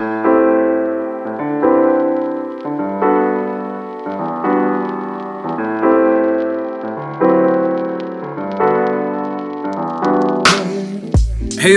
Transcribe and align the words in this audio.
Hej 0.00 0.08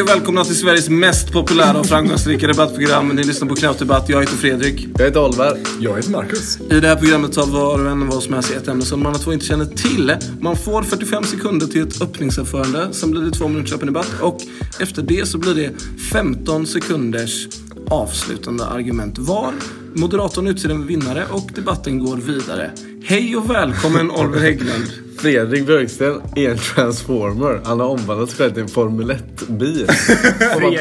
och 0.02 0.10
välkomna 0.10 0.44
till 0.44 0.56
Sveriges 0.56 0.90
mest 0.90 1.32
populära 1.32 1.80
och 1.80 1.86
framgångsrika 1.86 2.48
debattprogram. 2.48 3.08
Ni 3.08 3.24
lyssnar 3.24 3.48
på 3.48 3.56
Knautdebatt. 3.56 4.10
Jag 4.10 4.20
heter 4.20 4.36
Fredrik. 4.36 4.88
Jag 4.98 5.06
heter 5.06 5.26
Oliver. 5.26 5.58
Jag 5.80 5.96
heter 5.96 6.12
Marcus. 6.12 6.60
I 6.72 6.80
det 6.80 6.88
här 6.88 6.96
programmet 6.96 7.34
tar 7.34 7.48
var 7.48 7.84
och 7.84 7.92
en 7.92 8.04
av 8.04 8.10
oss 8.10 8.30
med 8.30 8.46
sig 8.46 8.56
ett 8.56 8.68
ämne 8.68 8.86
som 8.86 9.04
man 9.04 9.20
två 9.20 9.34
inte 9.34 9.46
känner 9.46 9.66
till. 9.66 10.16
Man 10.40 10.56
får 10.56 10.84
45 10.84 11.24
sekunder 11.24 11.68
till 11.68 11.82
ett 11.82 12.02
öppningsanförande. 12.02 12.94
Sen 12.94 13.12
blir 13.12 13.22
det 13.22 13.32
två 13.32 13.48
minuters 13.48 13.74
öppen 13.74 13.88
debatt. 13.88 14.14
Och 14.22 14.42
efter 14.80 15.02
det 15.02 15.28
så 15.28 15.38
blir 15.38 15.56
det 15.56 15.72
15 16.12 16.68
sekunders 16.68 17.48
avslutande 17.92 18.66
argument 18.66 19.18
var. 19.18 19.54
Moderatorn 19.94 20.48
utser 20.48 20.70
en 20.70 20.88
vinnare 20.88 21.26
och 21.32 21.52
debatten 21.56 22.00
går 22.06 22.18
vidare. 22.18 22.72
Hej 23.04 23.36
och 23.36 23.50
välkommen 23.50 24.12
Oliver 24.20 24.40
Hägglund. 24.40 24.86
Fredrik 25.18 25.66
Björksten 25.66 26.22
är 26.36 26.50
en 26.50 26.58
transformer. 26.58 27.62
Han 27.64 27.80
har 27.80 27.88
omvandlat 27.88 28.30
sig 28.30 28.38
själv 28.38 28.54
till 28.54 28.62
en 28.62 28.70
Formel 28.70 29.12
1-bil. 29.12 29.88
Fredrik, 30.58 30.80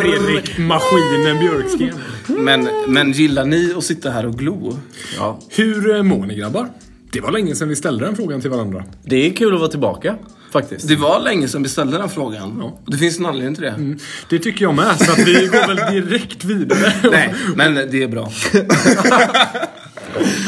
Fredrik 0.00 0.58
Maskinen 0.58 1.38
Björksten. 1.38 1.90
Men, 2.26 2.68
men 2.88 3.12
gillar 3.12 3.44
ni 3.44 3.74
att 3.76 3.84
sitta 3.84 4.10
här 4.10 4.26
och 4.26 4.34
glo? 4.34 4.78
Ja. 5.16 5.38
Hur 5.48 5.96
eh, 5.96 6.02
mår 6.02 6.26
ni 6.26 6.34
grabbar? 6.34 6.68
Det 7.12 7.20
var 7.20 7.32
länge 7.32 7.54
sedan 7.54 7.68
vi 7.68 7.76
ställde 7.76 8.04
den 8.04 8.16
frågan 8.16 8.40
till 8.40 8.50
varandra. 8.50 8.84
Det 9.02 9.26
är 9.26 9.30
kul 9.30 9.54
att 9.54 9.60
vara 9.60 9.70
tillbaka, 9.70 10.16
faktiskt. 10.52 10.88
Det 10.88 10.96
var 10.96 11.20
länge 11.20 11.48
sedan 11.48 11.62
vi 11.62 11.68
ställde 11.68 11.98
den 11.98 12.08
frågan. 12.08 12.58
Ja. 12.60 12.78
Det 12.86 12.96
finns 12.98 13.18
en 13.18 13.26
anledning 13.26 13.54
till 13.54 13.64
det. 13.64 13.96
Det 14.28 14.38
tycker 14.38 14.64
jag 14.64 14.74
med, 14.74 14.96
så 14.98 15.12
att 15.12 15.18
vi 15.18 15.32
går 15.46 15.66
väl 15.74 15.94
direkt 16.08 16.44
vidare. 16.44 16.92
Nej, 17.12 17.34
men 17.56 17.74
det 17.74 18.02
är 18.02 18.08
bra. 18.08 18.30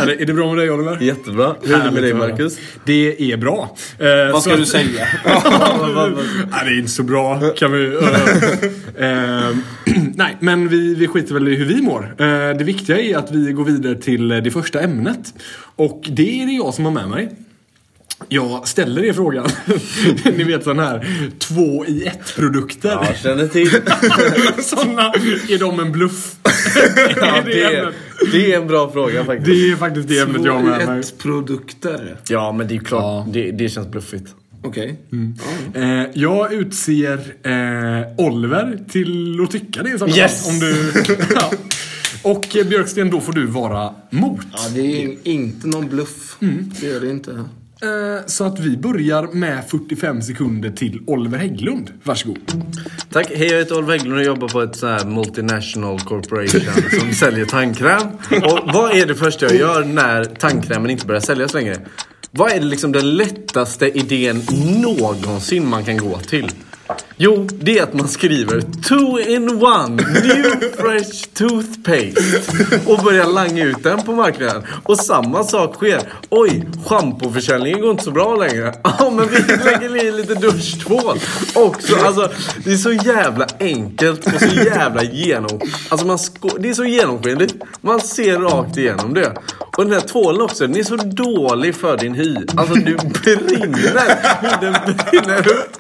Är 0.01 0.07
det, 0.07 0.23
är 0.23 0.27
det 0.27 0.33
bra 0.33 0.49
med 0.49 0.59
dig 0.59 0.71
Oliver? 0.71 0.99
Jättebra. 1.01 1.55
Hur 1.63 1.75
är 1.75 1.85
det 1.85 1.91
med 1.91 2.03
dig. 2.03 2.15
Marcus? 2.15 2.59
Det 2.85 3.33
är 3.33 3.37
bra. 3.37 3.77
Eh, 3.99 4.33
Vad 4.33 4.43
ska 4.43 4.57
du 4.57 4.63
att- 4.63 4.69
säga? 4.69 5.07
Nej, 6.51 6.65
det 6.65 6.71
är 6.71 6.79
inte 6.79 6.91
så 6.91 7.03
bra 7.03 7.41
kan 7.57 7.73
vi... 7.73 7.85
eh, 8.99 9.09
eh, 9.09 9.57
nej, 10.15 10.37
men 10.41 10.69
vi, 10.69 10.95
vi 10.95 11.07
skiter 11.09 11.35
väl 11.35 11.49
i 11.49 11.57
hur 11.57 11.65
vi 11.65 11.83
mår. 11.83 12.15
Eh, 12.19 12.27
det 12.59 12.65
viktiga 12.65 12.99
är 13.01 13.17
att 13.17 13.31
vi 13.31 13.53
går 13.53 13.65
vidare 13.65 13.95
till 13.95 14.29
det 14.29 14.51
första 14.51 14.81
ämnet. 14.81 15.35
Och 15.77 16.03
det 16.11 16.43
är 16.43 16.47
det 16.47 16.53
jag 16.53 16.75
som 16.75 16.85
har 16.85 16.93
med 16.93 17.09
mig. 17.09 17.31
Jag 18.33 18.69
ställer 18.69 19.05
er 19.05 19.13
frågan. 19.13 19.49
Ni 20.37 20.45
vet 20.45 20.65
sån 20.65 20.79
här 20.79 21.07
två 21.39 21.87
i 21.87 22.07
ett 22.07 22.35
produkter. 22.37 22.89
Jag 22.91 23.17
känner 23.17 23.49
till. 23.49 23.71
Såna, 24.63 25.03
är 25.49 25.59
de 25.59 25.81
en 25.81 25.93
bluff? 25.93 26.37
Ja, 27.21 27.43
det, 27.47 27.63
är, 27.63 27.93
det 28.33 28.53
är 28.53 28.61
en 28.61 28.67
bra 28.67 28.93
fråga 28.93 29.25
faktiskt. 29.25 29.47
det 29.47 29.73
är 29.73 29.77
faktiskt 29.77 30.09
det 30.09 30.19
ämnet 30.19 30.45
jag 30.45 30.53
har 30.53 30.63
med 30.63 30.87
mig. 30.89 31.01
ett 31.01 31.19
produkter. 31.19 32.17
Ja, 32.29 32.53
men 32.53 32.69
det 32.69 32.75
är 32.75 32.79
klart. 32.79 33.03
Ja. 33.03 33.27
Det, 33.33 33.51
det 33.51 33.69
känns 33.69 33.89
bluffigt. 33.89 34.35
Okej. 34.65 35.01
Eh, 35.75 36.03
jag 36.15 36.53
utser 36.53 37.19
eh, 37.43 38.27
Oliver 38.27 38.79
till 38.91 39.41
att 39.45 39.51
tycka 39.51 39.83
det 39.83 39.91
i 39.91 39.99
sådana 39.99 40.17
Yes! 40.17 40.45
fall, 40.45 40.53
Om 40.55 40.61
du, 40.61 40.93
ja. 41.35 41.51
Och 42.23 42.57
eh, 42.57 42.67
Björksten, 42.67 43.11
då 43.11 43.21
får 43.21 43.33
du 43.33 43.47
vara 43.47 43.95
mot. 44.11 44.41
Ja, 44.53 44.59
det 44.75 45.03
är 45.05 45.17
inte 45.23 45.67
någon 45.67 45.89
bluff. 45.89 46.37
Det 46.81 46.91
är 46.91 47.01
det 47.01 47.11
inte. 47.11 47.45
Eh, 47.83 48.27
så 48.27 48.45
att 48.45 48.59
vi 48.59 48.77
börjar 48.77 49.29
med 49.33 49.65
45 49.69 50.23
sekunder 50.23 50.71
till 50.71 51.03
Oliver 51.07 51.39
Hägglund. 51.39 51.93
Varsågod. 52.03 52.39
Tack. 53.11 53.33
Hej, 53.35 53.51
jag 53.51 53.59
heter 53.59 53.79
Oliver 53.79 53.93
Hägglund 53.93 54.19
och 54.19 54.25
jobbar 54.25 54.49
på 54.49 54.63
ett 54.63 54.77
så 54.77 54.87
här 54.87 55.05
multinational 55.05 56.01
corporation 56.01 56.61
som 57.01 57.13
säljer 57.13 57.45
tandkräm. 57.45 58.07
Och 58.31 58.59
vad 58.75 58.97
är 58.97 59.07
det 59.07 59.15
första 59.15 59.47
jag 59.47 59.55
gör 59.55 59.85
när 59.85 60.25
tandkrämen 60.25 60.91
inte 60.91 61.07
börjar 61.07 61.21
säljas 61.21 61.55
längre? 61.55 61.77
Vad 62.31 62.53
är 62.53 62.61
det 62.61 62.67
liksom 62.67 62.93
den 62.93 63.17
lättaste 63.17 63.99
idén 63.99 64.43
någonsin 64.83 65.69
man 65.69 65.85
kan 65.85 65.97
gå 65.97 66.19
till? 66.19 66.51
Jo, 67.17 67.49
det 67.53 67.79
är 67.79 67.83
att 67.83 67.95
man 67.95 68.09
skriver 68.09 68.61
two 68.61 69.31
in 69.31 69.49
one 69.63 69.89
new 69.97 70.61
fresh 70.77 71.29
toothpaste 71.35 72.41
och 72.87 72.99
börjar 73.05 73.27
langa 73.27 73.65
ut 73.65 73.83
den 73.83 74.03
på 74.03 74.13
marknaden. 74.13 74.63
Och 74.83 74.97
samma 74.99 75.45
sak 75.45 75.75
sker. 75.75 76.01
Oj, 76.31 76.65
schampoförsäljningen 76.87 77.81
går 77.81 77.91
inte 77.91 78.05
så 78.05 78.11
bra 78.11 78.37
längre. 78.37 78.75
Ja, 78.99 79.11
men 79.11 79.29
vi 79.29 79.57
lägger 79.65 80.05
i 80.05 80.13
lite 80.13 80.35
duschtvål. 80.35 81.19
Också, 81.55 81.97
alltså, 81.97 82.31
det 82.65 82.73
är 82.73 82.77
så 82.77 82.93
jävla 82.93 83.47
enkelt 83.61 84.27
och 84.27 84.41
så 84.41 84.55
jävla 84.57 85.03
genom... 85.03 85.61
Alltså 85.89 86.07
man 86.07 86.19
sko- 86.19 86.57
det 86.59 86.71
är 86.71 86.75
så 86.75 86.85
genomskinligt. 86.85 87.55
Man 87.81 88.01
ser 88.01 88.39
rakt 88.39 88.77
igenom 88.77 89.15
det. 89.15 89.33
Och 89.77 89.85
den 89.85 89.93
här 89.93 90.01
tvålen 90.01 90.41
också, 90.41 90.67
den 90.67 90.77
är 90.77 90.83
så 90.83 90.97
dålig 90.97 91.75
för 91.75 91.97
din 91.97 92.15
hy. 92.15 92.37
Alltså 92.57 92.75
du 92.75 92.97
brinner. 92.97 94.61
Den 94.61 94.77
brinner 95.11 95.49
upp 95.49 95.77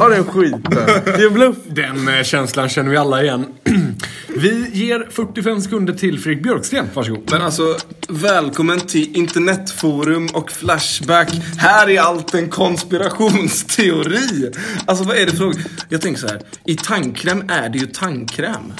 av 0.00 0.10
den 0.10 0.24
skiten. 0.24 0.62
Det 1.04 1.22
är 1.22 1.26
en 1.26 1.34
bluff. 1.34 1.56
Den 1.66 2.08
eh, 2.08 2.22
känslan 2.22 2.68
känner 2.68 2.90
vi 2.90 2.96
alla 2.96 3.22
igen. 3.22 3.46
vi 4.36 4.70
ger 4.72 5.08
45 5.10 5.60
sekunder 5.60 5.92
till 5.92 6.20
Fredrik 6.20 6.42
Björksten. 6.42 6.86
Varsågod. 6.94 7.30
Men 7.30 7.42
alltså, 7.42 7.76
välkommen 8.08 8.80
till 8.80 9.16
internetforum 9.16 10.28
och 10.32 10.50
Flashback. 10.50 11.28
Här 11.58 11.90
är 11.90 12.00
allt 12.00 12.34
en 12.34 12.50
konspirationsteori. 12.50 14.50
Alltså 14.86 15.04
vad 15.04 15.16
är 15.16 15.26
det 15.26 15.32
för... 15.32 15.52
Jag 15.88 16.00
tänker 16.00 16.20
så 16.20 16.26
här. 16.26 16.40
I 16.64 16.76
tandkräm 16.76 17.44
är 17.48 17.68
det 17.68 17.78
ju 17.78 17.86
tandkräm. 17.86 18.72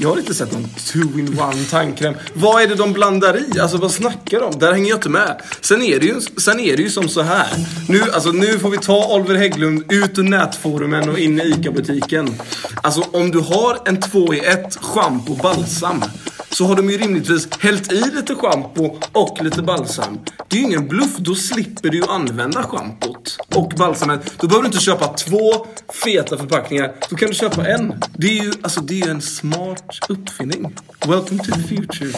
Jag 0.00 0.08
har 0.08 0.18
inte 0.18 0.34
sett 0.34 0.52
någon 0.52 0.64
two-in-one 0.64 1.64
tandkräm. 1.70 2.14
Vad 2.34 2.62
är 2.62 2.66
det 2.66 2.74
de 2.74 2.92
blandar 2.92 3.36
i? 3.36 3.60
Alltså 3.60 3.76
vad 3.76 3.90
snackar 3.90 4.40
de? 4.40 4.58
Där 4.58 4.72
hänger 4.72 4.88
jag 4.88 4.96
inte 4.96 5.08
med. 5.08 5.42
Sen 5.60 5.82
är 5.82 6.00
det 6.00 6.06
ju, 6.06 6.20
sen 6.20 6.60
är 6.60 6.76
det 6.76 6.82
ju 6.82 6.90
som 6.90 7.08
så 7.08 7.22
här. 7.22 7.46
Nu, 7.88 8.02
alltså, 8.12 8.32
nu 8.32 8.58
får 8.58 8.70
vi 8.70 8.78
ta 8.78 9.14
Oliver 9.14 9.34
Hägglund 9.34 9.92
ut 9.92 10.18
ur 10.18 10.22
nätforumen 10.22 11.08
och 11.08 11.18
in 11.18 11.40
i 11.40 11.44
ICA-butiken. 11.44 12.34
Alltså 12.82 13.04
om 13.12 13.30
du 13.30 13.38
har 13.38 13.78
en 13.84 14.00
två 14.00 14.34
i 14.34 14.38
ett 14.38 14.76
schampo 14.80 15.34
balsam 15.34 16.04
så 16.50 16.64
har 16.64 16.76
de 16.76 16.90
ju 16.90 16.98
rimligtvis 16.98 17.48
hällt 17.60 17.92
i 17.92 18.00
lite 18.16 18.34
schampo 18.34 18.98
och 19.12 19.42
lite 19.42 19.62
balsam. 19.62 20.18
Det 20.48 20.56
är 20.56 20.60
ju 20.60 20.66
ingen 20.66 20.88
bluff. 20.88 21.16
Då 21.18 21.34
slipper 21.34 21.88
du 21.88 21.96
ju 21.96 22.04
använda 22.04 22.62
schampot 22.62 23.38
och 23.54 23.72
balsamet. 23.76 24.34
Då 24.40 24.46
behöver 24.46 24.62
du 24.62 24.66
inte 24.66 24.84
köpa 24.84 25.06
två 25.06 25.66
feta 26.04 26.38
förpackningar. 26.38 26.94
Då 27.10 27.16
kan 27.16 27.28
du 27.28 27.34
köpa 27.34 27.66
en. 27.66 27.94
Det 28.16 28.26
är 28.38 28.44
ju, 28.44 28.52
alltså, 28.62 28.80
det 28.80 29.00
är 29.00 29.06
ju 29.06 29.10
en 29.10 29.20
smart 29.20 29.98
uppfinning. 30.08 30.74
Welcome 31.06 31.44
to 31.44 31.52
the 31.52 31.60
future. 31.60 32.12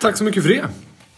Tack 0.00 0.16
så 0.16 0.24
mycket 0.24 0.42
för 0.42 0.50
det. 0.50 0.64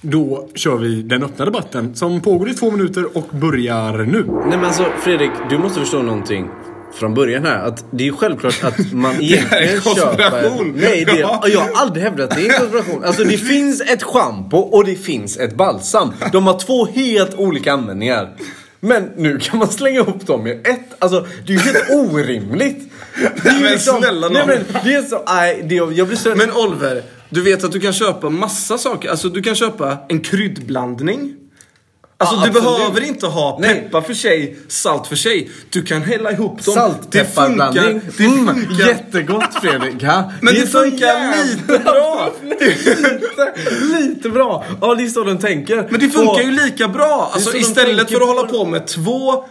Då 0.01 0.49
kör 0.55 0.77
vi 0.77 1.03
den 1.03 1.23
öppna 1.23 1.45
debatten 1.45 1.95
som 1.95 2.21
pågår 2.21 2.51
i 2.51 2.55
två 2.55 2.71
minuter 2.71 3.17
och 3.17 3.29
börjar 3.33 3.99
nu. 3.99 4.25
Nej 4.27 4.59
men 4.59 4.65
alltså 4.65 4.87
Fredrik, 5.01 5.31
du 5.51 5.59
måste 5.59 5.81
förstå 5.81 6.03
någonting 6.03 6.49
från 6.95 7.15
början 7.15 7.45
här. 7.45 7.65
Att 7.67 7.85
det 7.91 8.05
är 8.05 8.07
ju 8.07 8.13
självklart 8.13 8.65
att 8.65 8.93
man 8.93 9.15
egentligen 9.21 9.81
köper... 9.83 10.65
Nej, 10.75 11.05
det, 11.05 11.19
Ja. 11.19 11.45
jag 11.49 11.61
har 11.61 11.71
aldrig 11.75 12.05
hävdat 12.05 12.31
att 12.31 12.37
det 12.39 12.47
är 12.47 12.53
en 12.55 12.59
konspiration. 12.61 13.05
Alltså 13.05 13.25
det 13.25 13.37
finns 13.53 13.81
ett 13.81 14.03
schampo 14.03 14.57
och 14.59 14.85
det 14.85 14.95
finns 14.95 15.37
ett 15.37 15.57
balsam. 15.57 16.13
De 16.33 16.47
har 16.47 16.59
två 16.59 16.87
helt 16.87 17.35
olika 17.35 17.73
användningar. 17.73 18.29
Men 18.81 19.11
nu 19.17 19.39
kan 19.39 19.59
man 19.59 19.69
slänga 19.69 20.01
ihop 20.01 20.27
dem 20.27 20.47
i 20.47 20.51
ett. 20.51 20.81
Alltså 20.99 21.27
det 21.47 21.53
är 21.53 21.57
ju 21.57 21.63
helt 21.63 21.91
orimligt. 21.91 22.93
Det 23.43 23.49
är 23.49 23.55
ju 23.59 23.61
Men 23.65 23.79
snälla 23.79 24.29
nej, 24.29 24.47
nån. 24.47 24.49
men 24.73 24.83
det 24.85 24.95
är 24.95 25.03
så, 25.03 25.23
nej, 25.27 25.65
det, 25.69 25.75
jag 25.75 26.07
blir 26.07 26.17
så... 26.17 26.35
Men 26.35 26.53
Oliver, 26.53 27.03
du 27.31 27.43
vet 27.43 27.65
att 27.65 27.73
du 27.73 27.81
kan 27.81 27.93
köpa 27.93 28.31
massa 28.31 28.79
saker. 28.79 29.11
Alltså 29.11 29.29
du 29.29 29.43
kan 29.43 29.55
köpa 29.55 29.99
en 30.09 30.21
kryddblandning. 30.21 31.35
Alltså 32.19 32.37
Ja, 32.37 32.47
du 32.47 32.51
behöver 32.61 33.05
inte 33.05 33.27
ha 33.27 33.59
Nej. 33.61 33.75
peppar 33.75 34.01
för 34.01 34.15
sig, 34.15 34.57
salt 34.69 35.07
för 35.07 35.17
sig. 35.17 35.51
Du 35.71 35.83
kan 35.83 36.03
hälla 36.03 36.33
ihop 36.33 36.65
dem. 36.65 36.75
Saltpepparblandning. 36.75 38.01
Det 38.07 38.13
funkar. 38.13 38.35
Det 38.45 38.51
Mm, 38.51 38.67
funkar. 38.67 38.89
jättegott 38.89 39.55
Fredrik. 39.63 39.95
Ja, 40.03 40.33
Men 40.41 40.55
det, 40.55 40.61
så 40.67 40.79
funkar 40.83 41.45
lite 41.47 41.79
bra. 41.85 42.31
lite, 42.43 43.55
lite 43.99 44.29
bra. 44.29 44.65
Ja, 44.81 44.95
det 44.95 45.03
är 45.05 45.09
så 45.09 45.25
den 45.25 45.39
tänker. 45.39 45.89
Men 45.91 46.01
det 46.01 46.09
funkar 46.11 46.33
Och- 46.33 46.43
ju 46.43 46.51
lika 46.51 46.89
bra. 46.89 47.31
Alltså 47.33 47.51
så 47.51 47.57
de 47.57 47.59
istället 47.63 48.11
för 48.11 48.21
att 48.21 48.27
hålla 48.29 48.43
på 48.47 48.65
med 48.65 48.87
två 48.87 49.45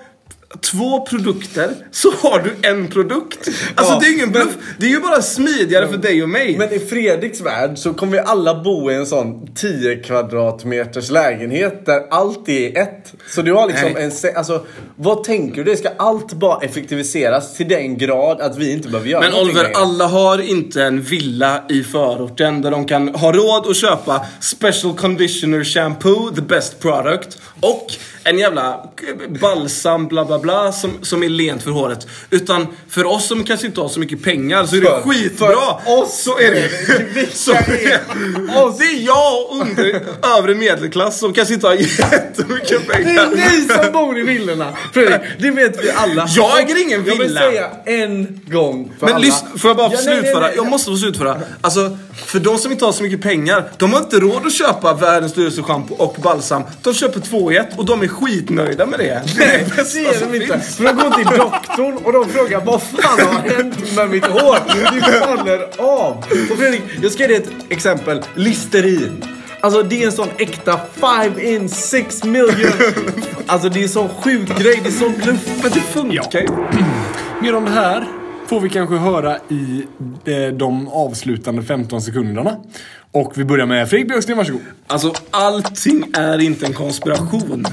Två 0.62 1.06
produkter, 1.06 1.76
så 1.92 2.12
har 2.12 2.40
du 2.40 2.68
en 2.70 2.88
produkt. 2.88 3.48
Alltså 3.76 3.94
Ja, 3.94 4.00
det 4.00 4.06
är 4.06 4.10
ju 4.10 4.16
ingen 4.16 4.30
men- 4.30 4.42
bluff. 4.42 4.56
Det 4.78 4.86
är 4.86 4.90
ju 4.90 5.00
bara 5.00 5.22
smidigare 5.22 5.88
för 5.88 5.98
dig 5.98 6.24
och 6.24 6.30
mig. 6.30 6.58
Men 6.58 6.74
i 6.74 6.80
Fredriks 6.80 7.42
värld 7.42 7.78
så 7.78 7.94
kommer 7.94 8.12
vi 8.14 8.20
alla 8.20 8.64
bo 8.64 8.92
i 8.92 8.96
en 8.96 9.06
sån 9.06 9.48
10 9.56 9.96
kvadratmeters 9.96 11.10
lägenhet 11.10 11.86
där 11.86 12.02
allt 12.10 12.50
är 12.50 12.78
ett. 12.78 13.14
Så 13.30 13.42
du 13.42 13.54
har 13.54 13.68
liksom 13.68 13.90
Nej. 13.94 14.04
en... 14.24 14.38
Alltså, 14.38 14.66
vad 14.96 15.24
tänker 15.24 15.64
du? 15.64 15.72
Det 15.72 15.78
ska 15.78 15.90
allt 15.98 16.34
bara 16.34 16.60
effektiviseras 16.66 17.54
till 17.58 17.68
den 17.68 17.98
grad 17.98 18.42
att 18.42 18.58
vi 18.58 18.72
inte 18.72 18.88
behöver 18.90 19.10
göra 19.10 19.22
Men 19.22 19.34
Oliver, 19.42 19.64
längre. 19.64 19.76
alla 19.78 20.08
har 20.08 20.42
inte 20.50 20.84
en 20.84 21.02
villa 21.02 21.64
i 21.70 21.84
förorten 21.84 22.62
där 22.62 22.72
de 22.72 22.86
kan 22.86 23.16
ha 23.16 23.32
råd 23.32 23.68
att 23.70 23.76
köpa 23.78 24.26
Special 24.42 24.94
Conditioner 24.98 25.64
Shampoo, 25.64 26.30
the 26.36 26.42
best 26.42 26.80
product, 26.80 27.38
och 27.62 27.88
en 28.24 28.38
jävla 28.40 28.90
balsam 29.42 30.08
bla 30.08 30.25
bla 30.25 30.40
bla 30.40 30.72
som, 30.72 30.92
som 31.02 31.24
är 31.24 31.30
lent 31.30 31.64
för 31.64 31.72
håret. 31.72 32.08
Utan 32.30 32.68
för 32.90 33.06
oss 33.06 33.28
som 33.28 33.44
kanske 33.44 33.66
inte 33.68 33.81
har 33.81 33.90
så 33.90 34.00
mycket 34.00 34.24
pengar 34.24 34.66
så 34.66 34.75
är 34.75 34.81
det 34.81 34.88
För- 34.88 35.02
skitbra. 35.02 35.48
för 35.48 36.00
oss 36.04 36.24
så 36.24 36.40
är 36.40 36.52
det. 36.52 36.70
Så 37.34 37.52
är 37.52 37.66
det, 37.68 38.00
det 38.80 38.84
är 38.86 39.06
jag 39.06 39.48
under 39.52 40.02
övre 40.38 40.56
medelklass 40.56 41.20
som 41.20 41.34
kanske 41.34 41.54
inte 41.54 41.68
har 41.68 41.74
jättemycket 42.10 42.70
Det 42.88 42.94
pengar. 42.94 43.22
är 43.24 43.30
ni 43.52 43.68
som 43.84 43.92
bor 43.94 44.18
i 44.20 44.22
villorna! 44.24 44.74
Fredrik, 44.94 45.22
det 45.40 45.52
vet 45.52 45.84
vi 45.84 45.92
alla. 45.92 46.28
Jag 46.36 46.60
äger 46.62 46.81
ingen 46.81 47.06
Jag 47.06 47.12
vill 47.18 47.28
villa. 47.28 47.40
säga 47.42 47.70
en 47.86 48.42
gång 48.52 48.92
för 49.00 49.06
Men 49.06 49.16
alla. 49.16 49.25
lyssna, 49.25 49.48
får 49.58 49.70
jag 49.70 49.78
bara 49.78 49.92
Ja, 49.92 49.98
slutföra? 49.98 50.56
Jag 50.56 50.68
måste 50.68 50.92
få 50.92 50.98
slutföra. 50.98 51.42
Alltså, 51.62 51.98
för 52.15 52.39
de 52.39 52.57
som 52.57 52.71
inte 52.71 52.86
har 52.86 52.92
så 52.92 53.04
mycket 53.04 53.21
pengar, 53.21 53.69
de 53.77 53.94
har 53.94 54.00
inte 54.00 54.19
råd 54.19 54.45
att 54.45 54.54
köpa 54.54 54.94
världens 54.94 55.33
dyraste 55.33 55.62
schampo 55.62 55.95
och 55.95 56.15
balsam. 56.24 56.63
De 56.81 56.94
köper 56.94 57.19
två 57.19 57.51
i 57.51 57.57
ett 57.57 57.77
och 57.77 57.86
de 57.86 58.01
är 58.01 58.07
skitnöjda 58.07 58.86
med 58.86 59.00
det. 59.00 59.21
Det 59.38 59.44
är 59.44 59.60
det 59.60 59.75
bästa 59.75 60.19
som 60.19 60.31
de 60.31 60.42
inte. 60.42 60.60
För 60.60 60.83
de 60.83 60.95
går 60.95 61.12
till 61.12 61.38
doktorn 61.38 61.98
och 61.98 62.13
de 62.13 62.30
frågar 62.30 62.62
vad 62.62 62.81
fan 62.81 63.27
har 63.27 63.50
hänt 63.50 63.95
med 63.95 64.10
mitt 64.10 64.25
hår? 64.25 64.57
Det 64.95 65.25
faller 65.25 65.69
av. 65.77 66.18
Och 66.51 66.57
Fredrik, 66.57 66.81
jag 67.01 67.12
ska 67.12 67.24
ge 67.24 67.27
dig 67.27 67.38
ett 67.38 67.50
exempel. 67.69 68.21
Listerin. 68.36 69.25
Alltså 69.62 69.83
det 69.83 70.04
är 70.04 70.06
en 70.06 70.12
sån 70.12 70.30
äkta 70.38 70.80
5 71.24 71.39
in 71.39 71.69
6 71.69 72.24
million. 72.24 72.71
Alltså 73.48 73.69
det 73.69 73.80
är 73.80 73.83
en 73.83 73.89
sån 73.89 74.10
sjuk 74.10 74.60
grej. 74.60 74.80
Det 74.83 74.89
är 74.89 74.92
sån 74.92 75.13
bluff. 75.13 75.48
Men 75.63 75.71
det 75.71 75.81
funkar 75.81 76.39
ju. 76.39 76.48
Mer 77.42 77.56
om 77.56 77.65
det 77.65 77.71
här 77.71 78.23
får 78.54 78.62
vi 78.62 78.70
kanske 78.70 78.96
höra 78.96 79.38
i 79.50 79.86
eh, 80.26 80.54
de 80.54 80.88
avslutande 80.88 81.64
15 81.64 82.02
sekunderna. 82.02 82.58
Och 83.12 83.34
vi 83.36 83.46
börjar 83.46 83.66
med 83.66 83.90
Fredrik 83.90 84.08
Björksten, 84.08 84.38
varsågod. 84.38 84.62
Alltså, 84.88 85.14
allting 85.32 86.12
är 86.14 86.42
inte 86.42 86.66
en 86.66 86.74
konspiration. 86.74 87.66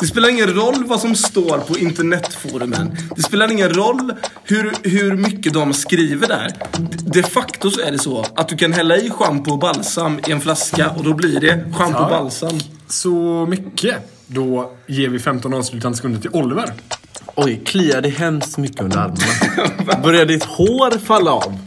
Det 0.00 0.06
spelar 0.06 0.28
ingen 0.28 0.54
roll 0.54 0.84
vad 0.84 1.00
som 1.00 1.14
står 1.14 1.58
på 1.58 1.78
internetforumen. 1.78 2.96
Det 3.16 3.22
spelar 3.22 3.52
ingen 3.52 3.68
roll 3.68 4.12
hur, 4.44 4.72
hur 4.82 5.16
mycket 5.16 5.52
de 5.52 5.72
skriver 5.72 6.28
där. 6.28 6.52
De 7.14 7.22
facto 7.22 7.70
så 7.70 7.80
är 7.80 7.90
det 7.90 7.98
så 7.98 8.26
att 8.34 8.48
du 8.48 8.56
kan 8.56 8.72
hälla 8.72 8.96
i 8.96 9.10
schampo 9.10 9.50
och 9.50 9.58
balsam 9.58 10.20
i 10.26 10.32
en 10.32 10.40
flaska 10.40 10.90
och 10.90 11.04
då 11.04 11.14
blir 11.14 11.40
det 11.40 11.72
schampo 11.74 11.98
och 11.98 12.10
balsam. 12.10 12.58
Så 12.88 13.46
mycket. 13.46 13.96
Då 14.26 14.72
ger 14.86 15.08
vi 15.08 15.18
15 15.18 15.54
avslutande 15.54 15.96
sekunder 15.96 16.20
till 16.20 16.30
Oliver. 16.32 16.72
Oj, 17.36 17.62
kliar 17.66 18.00
det 18.00 18.08
hemskt 18.08 18.58
mycket 18.58 18.80
under 18.80 18.98
armarna? 18.98 20.02
Börjar 20.02 20.26
ditt 20.26 20.44
hår 20.44 20.98
falla 20.98 21.30
av? 21.30 21.58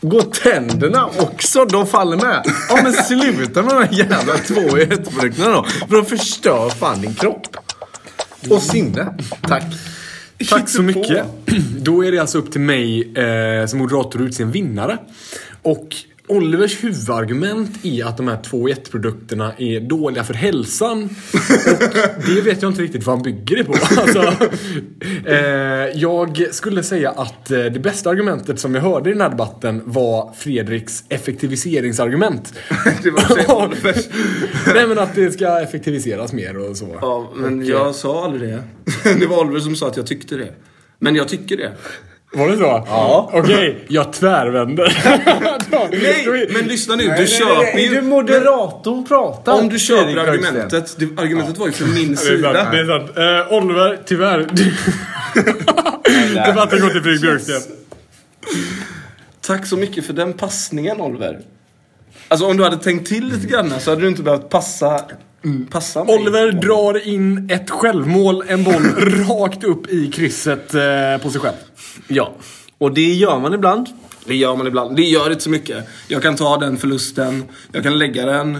Går 0.00 0.22
tänderna 0.22 1.06
också? 1.18 1.64
De 1.64 1.86
faller 1.86 2.16
med. 2.16 2.42
Ja 2.68 2.78
men 2.82 2.92
sluta 2.92 3.62
med 3.62 3.74
de 3.74 3.82
här 3.82 3.92
jävla 3.92 4.34
två 4.34 4.78
i 4.78 4.82
ett-produkterna 4.82 5.48
då. 5.50 5.64
För 5.88 5.96
de 5.96 6.04
förstör 6.04 6.70
fan 6.70 7.00
din 7.00 7.14
kropp. 7.14 7.56
Och 8.50 8.62
sinne. 8.62 9.14
Tack. 9.42 9.64
Tack 10.48 10.68
så 10.68 10.82
mycket. 10.82 11.26
Då 11.78 12.04
är 12.04 12.12
det 12.12 12.18
alltså 12.18 12.38
upp 12.38 12.52
till 12.52 12.60
mig 12.60 13.12
eh, 13.18 13.66
som 13.66 13.78
moderator 13.78 14.20
att 14.20 14.26
utse 14.26 14.42
en 14.42 14.50
vinnare. 14.50 14.98
Och 15.62 15.96
Olivers 16.30 16.84
huvudargument 16.84 17.84
är 17.84 18.04
att 18.04 18.16
de 18.16 18.28
här 18.28 18.42
två 18.42 18.68
i 18.68 18.72
ett-produkterna 18.72 19.52
är 19.58 19.80
dåliga 19.80 20.24
för 20.24 20.34
hälsan. 20.34 21.02
Och 21.02 22.24
det 22.26 22.40
vet 22.40 22.62
jag 22.62 22.70
inte 22.70 22.82
riktigt 22.82 23.06
vad 23.06 23.16
han 23.16 23.22
bygger 23.22 23.56
det 23.56 23.64
på. 23.64 23.72
Alltså, 24.00 24.48
eh, 25.26 25.36
jag 25.94 26.54
skulle 26.54 26.82
säga 26.82 27.10
att 27.10 27.50
eh, 27.50 27.64
det 27.64 27.80
bästa 27.80 28.10
argumentet 28.10 28.60
som 28.60 28.74
jag 28.74 28.82
hörde 28.82 29.10
i 29.10 29.12
den 29.12 29.22
här 29.22 29.30
debatten 29.30 29.82
var 29.84 30.32
Fredriks 30.38 31.04
effektiviseringsargument. 31.08 32.54
Det 33.02 33.10
var 33.10 33.64
Olivers. 33.66 34.08
Nej 34.74 34.86
men 34.86 34.98
att 34.98 35.14
det 35.14 35.30
ska 35.30 35.60
effektiviseras 35.60 36.32
mer 36.32 36.70
och 36.70 36.76
så. 36.76 36.98
Ja, 37.00 37.32
men 37.36 37.66
jag 37.66 37.94
sa 37.94 38.24
aldrig 38.24 38.50
det. 38.50 38.62
Det 39.20 39.26
var 39.26 39.40
Oliver 39.40 39.60
som 39.60 39.76
sa 39.76 39.88
att 39.88 39.96
jag 39.96 40.06
tyckte 40.06 40.36
det. 40.36 40.52
Men 40.98 41.16
jag 41.16 41.28
tycker 41.28 41.56
det. 41.56 41.72
Var 42.32 42.48
det 42.48 42.56
så? 42.56 42.84
Ja. 42.86 43.30
Okej, 43.32 43.84
jag 43.88 44.12
tvärvänder. 44.12 44.96
Nej, 46.02 46.48
men 46.52 46.68
lyssna 46.68 46.96
nu. 46.96 47.14
Du 47.18 47.26
köper 47.26 47.78
Är 47.78 47.88
du 47.88 47.94
ju... 47.94 48.02
moderatorn 48.02 49.04
pratar? 49.04 49.52
Om 49.52 49.68
du 49.68 49.78
köper 49.78 50.16
argumentet. 50.16 50.96
Det, 50.98 51.20
argumentet 51.22 51.58
var 51.58 51.66
ju 51.66 51.72
från 51.72 51.94
min 51.94 52.16
sida. 52.16 52.52
Det 52.52 52.58
är 52.58 52.86
sant. 52.86 53.18
Eh, 53.50 53.56
Oliver, 53.58 53.98
tyvärr. 54.06 54.38
Debatten 56.46 56.80
går 56.80 56.88
till 56.88 57.02
Fredrik 57.02 57.20
Björksten. 57.20 57.76
Tack 59.40 59.66
så 59.66 59.76
mycket 59.76 60.06
för 60.06 60.12
den 60.12 60.32
passningen 60.32 61.00
Oliver. 61.00 61.40
Alltså 62.28 62.46
om 62.46 62.56
du 62.56 62.64
hade 62.64 62.76
tänkt 62.76 63.08
till 63.08 63.26
lite 63.28 63.46
grann 63.46 63.80
så 63.80 63.90
hade 63.90 64.02
du 64.02 64.08
inte 64.08 64.22
behövt 64.22 64.48
passa, 64.48 65.04
passa 65.70 66.04
mig. 66.04 66.14
Oliver 66.14 66.52
drar 66.52 67.08
in 67.08 67.50
ett 67.50 67.70
självmål, 67.70 68.44
en 68.48 68.64
boll, 68.64 68.82
rakt 69.28 69.64
upp 69.64 69.90
i 69.90 70.10
krysset 70.10 70.74
eh, 70.74 71.22
på 71.22 71.30
sig 71.30 71.40
själv. 71.40 71.56
Ja. 72.08 72.34
Och 72.78 72.94
det 72.94 73.12
gör 73.14 73.40
man 73.40 73.54
ibland. 73.54 73.88
Det 74.24 74.36
gör 74.36 74.56
man 74.56 74.66
ibland. 74.66 74.96
Det 74.96 75.02
gör 75.02 75.30
inte 75.30 75.42
så 75.42 75.50
mycket. 75.50 75.88
Jag 76.08 76.22
kan 76.22 76.36
ta 76.36 76.56
den 76.56 76.76
förlusten. 76.76 77.44
Jag 77.72 77.82
kan 77.82 77.98
lägga 77.98 78.26
den. 78.26 78.54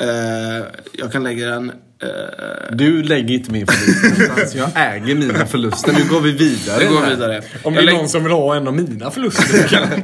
Eh, 0.00 0.66
jag 0.92 1.12
kan 1.12 1.22
lägga 1.22 1.50
den. 1.50 1.72
Eh, 2.02 2.76
Du 2.76 3.02
lägger 3.02 3.34
inte 3.34 3.50
min 3.52 3.66
förlust 3.66 4.18
någonstans. 4.20 4.54
Jag 4.54 4.70
äger 4.94 5.14
mina 5.14 5.46
förluster. 5.46 5.92
Nu 5.92 6.08
går 6.14 6.20
vi 6.20 6.32
vidare. 6.32 6.78
vi 6.80 6.86
går 6.86 7.06
vidare. 7.10 7.42
Om 7.62 7.74
det 7.74 7.80
är 7.80 7.92
någon 7.92 8.08
som 8.08 8.22
vill 8.24 8.32
ha 8.32 8.56
en 8.56 8.68
av 8.68 8.74
mina 8.74 9.10
förluster 9.10 9.42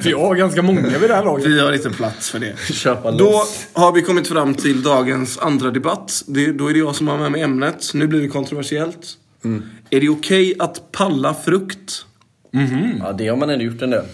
för 0.03 0.11
jag 0.11 0.19
har 0.21 0.35
ganska 0.35 0.63
många 0.63 0.99
vid 0.99 1.11
det 1.11 1.15
här 1.15 1.25
laget. 1.25 1.47
Vi 1.47 1.61
har 1.61 1.73
inte 1.73 1.91
plats 1.91 2.31
för 2.31 2.39
det. 2.39 2.59
Köpa 2.73 3.11
Då 3.11 3.25
loss. 3.25 3.67
har 3.73 3.93
vi 3.93 4.03
kommit 4.03 4.29
fram 4.29 4.55
till 4.55 4.83
dagens 4.83 5.39
andra 5.39 5.71
debatt. 5.71 6.23
Det, 6.27 6.53
då 6.53 6.67
är 6.69 6.73
det 6.73 6.79
jag 6.79 6.95
som 6.97 7.09
har 7.09 7.19
med 7.19 7.33
mig 7.33 7.41
ämnet. 7.43 7.91
Nu 7.95 8.07
blir 8.07 8.21
det 8.21 8.29
kontroversiellt. 8.29 9.09
Är 9.91 10.01
det 10.01 10.09
okej 10.09 10.55
att 10.59 10.93
palla 10.93 11.35
frukt? 11.35 12.05
Ja, 13.01 13.13
det 13.13 13.29
har 13.29 13.37
man 13.37 13.51
ändå 13.51 13.65
gjort 13.65 13.83
en 13.83 13.91
del. 13.91 14.05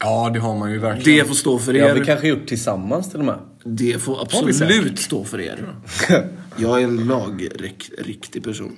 Ja, 0.00 0.30
det 0.34 0.40
har 0.40 0.58
man 0.58 0.72
ju 0.72 0.78
verkligen. 0.78 1.18
Det 1.18 1.28
får 1.28 1.34
stå 1.34 1.58
för 1.58 1.72
Det 1.72 1.80
har 1.80 1.88
er. 1.88 1.94
vi 1.94 2.04
kanske 2.04 2.28
gjort 2.28 2.46
tillsammans 2.46 3.10
till 3.10 3.18
och 3.18 3.24
med. 3.24 3.38
Det 3.64 4.02
får 4.02 4.22
absolut 4.22 4.98
stå 4.98 5.24
för 5.24 5.40
er. 5.40 5.58
Jag 6.56 6.80
är 6.80 6.84
en 6.84 6.96
lagriktig 6.96 8.44
person. 8.44 8.76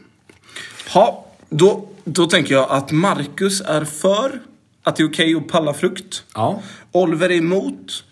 Ha, 0.94 1.26
då, 1.48 1.88
då 2.04 2.26
tänker 2.26 2.54
jag 2.54 2.70
att 2.70 2.92
Marcus 2.92 3.60
är 3.60 3.84
för 3.84 4.40
att 4.82 4.96
det 4.96 5.02
är 5.02 5.08
okej 5.08 5.34
att 5.34 5.48
palla 5.48 5.74
frukt. 5.74 6.24
Ja. 6.34 6.62
Oliver 6.92 7.30
är 7.30 7.36
emot. 7.36 8.04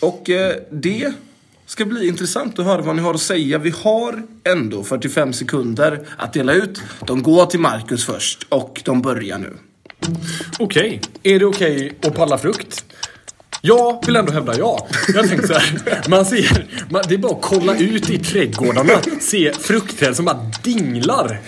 Och 0.00 0.30
eh, 0.30 0.56
det 0.70 1.12
ska 1.66 1.84
bli 1.84 2.08
intressant 2.08 2.58
att 2.58 2.64
höra 2.64 2.82
vad 2.82 2.96
ni 2.96 3.02
har 3.02 3.14
att 3.14 3.20
säga. 3.20 3.58
Vi 3.58 3.70
har 3.70 4.22
ändå 4.44 4.84
45 4.84 5.32
sekunder 5.32 6.06
att 6.16 6.32
dela 6.32 6.52
ut. 6.52 6.82
De 7.06 7.22
går 7.22 7.46
till 7.46 7.60
Marcus 7.60 8.04
först 8.04 8.46
och 8.48 8.82
de 8.84 9.02
börjar 9.02 9.38
nu. 9.38 9.56
Okej, 10.58 11.00
är 11.22 11.38
det 11.38 11.46
okej 11.46 11.98
att 12.02 12.14
palla 12.14 12.38
frukt? 12.38 12.84
Jag 13.66 14.06
vill 14.06 14.16
ändå 14.16 14.32
hävda 14.32 14.58
ja. 14.58 14.86
Jag 15.14 15.28
tänkte 15.28 15.46
så 15.46 15.54
här, 15.54 16.08
man 16.08 16.24
ser, 16.24 16.66
man, 16.88 17.02
det 17.08 17.14
är 17.14 17.18
bara 17.18 17.32
att 17.32 17.42
kolla 17.42 17.76
ut 17.76 18.10
i 18.10 18.18
trädgårdarna, 18.18 18.92
se 19.20 19.52
fruktträd 19.52 20.16
som 20.16 20.24
bara 20.24 20.50
dinglar. 20.62 21.40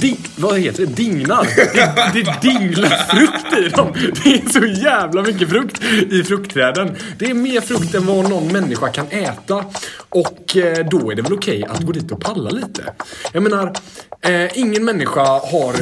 Ding, 0.00 0.18
vad 0.36 0.58
heter 0.58 0.86
det? 0.86 0.92
Dinglar. 0.92 1.48
Det, 1.56 2.12
det 2.14 2.48
dinglar 2.48 2.88
frukt 2.88 3.58
i 3.58 3.68
dem. 3.68 3.92
Det 4.24 4.34
är 4.34 4.48
så 4.48 4.82
jävla 4.82 5.22
mycket 5.22 5.48
frukt 5.48 5.82
i 6.10 6.22
fruktträden. 6.22 6.96
Det 7.18 7.30
är 7.30 7.34
mer 7.34 7.60
frukt 7.60 7.94
än 7.94 8.06
vad 8.06 8.30
någon 8.30 8.52
människa 8.52 8.88
kan 8.88 9.06
äta. 9.10 9.64
Och 10.08 10.56
eh, 10.56 10.86
då 10.86 11.10
är 11.10 11.14
det 11.14 11.22
väl 11.22 11.32
okej 11.32 11.64
att 11.64 11.82
gå 11.82 11.92
dit 11.92 12.12
och 12.12 12.20
palla 12.20 12.50
lite. 12.50 12.92
Jag 13.32 13.42
menar, 13.42 13.72
eh, 14.20 14.58
ingen 14.58 14.84
människa 14.84 15.22
har, 15.24 15.74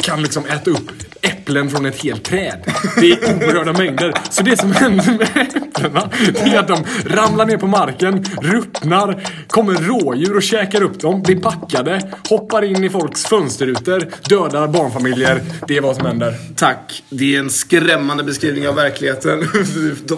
kan 0.00 0.22
liksom 0.22 0.46
äta 0.46 0.70
upp 0.70 0.92
äpplen 1.26 1.70
från 1.70 1.86
ett 1.86 2.02
helt 2.02 2.24
träd. 2.24 2.64
Det 3.00 3.12
är 3.12 3.36
oerhörda 3.36 3.72
mängder. 3.72 4.14
Så 4.30 4.42
det 4.42 4.56
som 4.56 4.72
händer 4.72 5.12
med 5.18 5.28
äpplena, 5.56 6.10
det 6.32 6.40
är 6.40 6.58
att 6.58 6.68
de 6.68 6.84
ramlar 7.04 7.46
ner 7.46 7.56
på 7.56 7.66
marken, 7.66 8.24
ruttnar, 8.42 9.22
kommer 9.48 9.74
rådjur 9.74 10.36
och 10.36 10.42
käkar 10.42 10.82
upp 10.82 11.00
dem, 11.00 11.22
blir 11.22 11.40
packade, 11.40 12.12
hoppar 12.28 12.64
in 12.64 12.84
i 12.84 12.90
folks 12.90 13.24
fönsterrutor, 13.24 14.06
dödar 14.28 14.68
barnfamiljer. 14.68 15.42
Det 15.68 15.76
är 15.76 15.80
vad 15.80 15.96
som 15.96 16.06
händer. 16.06 16.34
Tack. 16.56 17.02
Det 17.10 17.36
är 17.36 17.38
en 17.38 17.50
skrämmande 17.50 18.24
beskrivning 18.24 18.68
av 18.68 18.74
verkligheten. 18.74 19.44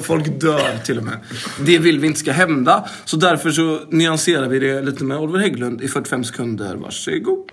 Folk 0.03 0.41
dör 0.41 0.85
till 0.85 0.99
och 0.99 1.05
med. 1.05 1.19
Det 1.61 1.79
vill 1.79 2.01
vi 2.01 2.07
inte 2.07 2.21
ska 2.21 2.33
hända. 2.33 2.89
Så 3.05 3.17
därför 3.17 3.51
så 3.51 3.81
nyanserar 3.91 4.49
vi 4.49 4.59
det 4.59 4.83
lite 4.83 5.05
med 5.05 5.19
Oliver 5.19 5.39
Hägglund 5.39 5.83
i 5.83 5.89
45 5.89 6.25
sekunder. 6.25 6.75
Varsågod. 6.75 7.51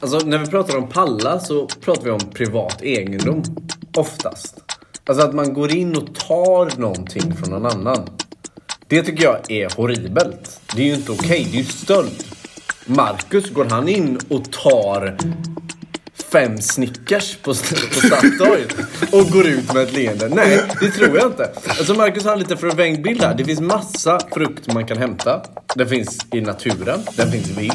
Alltså 0.00 0.18
när 0.18 0.38
vi 0.38 0.46
pratar 0.46 0.76
om 0.76 0.88
palla 0.88 1.40
så 1.40 1.66
pratar 1.66 2.04
vi 2.04 2.10
om 2.10 2.20
privat 2.34 2.82
egendom. 2.82 3.42
Oftast. 3.96 4.54
Alltså 5.04 5.24
att 5.24 5.34
man 5.34 5.54
går 5.54 5.76
in 5.76 5.96
och 5.96 6.14
tar 6.14 6.80
någonting 6.80 7.36
från 7.36 7.50
någon 7.50 7.66
annan. 7.66 8.08
Det 8.88 9.02
tycker 9.02 9.24
jag 9.24 9.50
är 9.50 9.76
horribelt. 9.76 10.60
Det 10.74 10.82
är 10.82 10.86
ju 10.86 10.94
inte 10.94 11.12
okej, 11.12 11.48
det 11.50 11.56
är 11.56 11.62
ju 11.62 11.64
stöld. 11.64 12.24
Marcus, 12.86 13.50
går 13.50 13.64
han 13.64 13.88
in 13.88 14.18
och 14.28 14.52
tar 14.52 15.16
fem 16.32 16.60
Snickers 16.60 17.36
på, 17.36 17.50
på 17.50 17.54
Statoil 18.06 18.66
och 19.12 19.30
går 19.30 19.46
ut 19.46 19.74
med 19.74 19.82
ett 19.82 19.92
leende. 19.92 20.28
Nej, 20.28 20.62
det 20.80 20.90
tror 20.90 21.16
jag 21.16 21.26
inte. 21.26 21.50
Alltså 21.66 21.94
Marcus 21.94 22.24
har 22.24 22.32
en 22.32 22.38
lite 22.38 22.56
förvängd 22.56 23.02
bild 23.02 23.22
här. 23.22 23.34
Det 23.34 23.44
finns 23.44 23.60
massa 23.60 24.20
frukt 24.34 24.72
man 24.72 24.86
kan 24.86 24.98
hämta. 24.98 25.42
Den 25.74 25.88
finns 25.88 26.26
i 26.32 26.40
naturen, 26.40 27.00
den 27.16 27.30
finns 27.32 27.48
vild. 27.48 27.72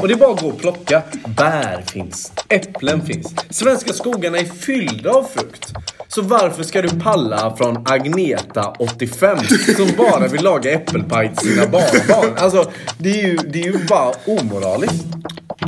Och 0.00 0.08
det 0.08 0.14
är 0.14 0.18
bara 0.18 0.34
att 0.34 0.40
gå 0.40 0.48
och 0.48 0.58
plocka. 0.58 1.02
Bär 1.36 1.82
finns, 1.86 2.32
äpplen 2.48 3.06
finns. 3.06 3.34
Svenska 3.50 3.92
skogarna 3.92 4.38
är 4.38 4.44
fyllda 4.44 5.10
av 5.10 5.24
frukt. 5.34 5.72
Så 6.08 6.22
varför 6.22 6.62
ska 6.62 6.82
du 6.82 7.00
palla 7.00 7.56
från 7.56 7.86
Agneta, 7.86 8.74
85, 8.78 9.38
som 9.76 9.88
bara 9.96 10.28
vill 10.28 10.42
laga 10.42 10.72
äppelpaj 10.72 11.34
till 11.36 11.48
sina 11.48 11.66
barnbarn? 11.66 12.36
Alltså, 12.38 12.70
det 12.98 13.20
är 13.20 13.26
ju, 13.26 13.36
det 13.36 13.60
är 13.60 13.66
ju 13.66 13.86
bara 13.86 14.12
omoraliskt. 14.26 15.04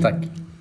Tack. 0.02 0.14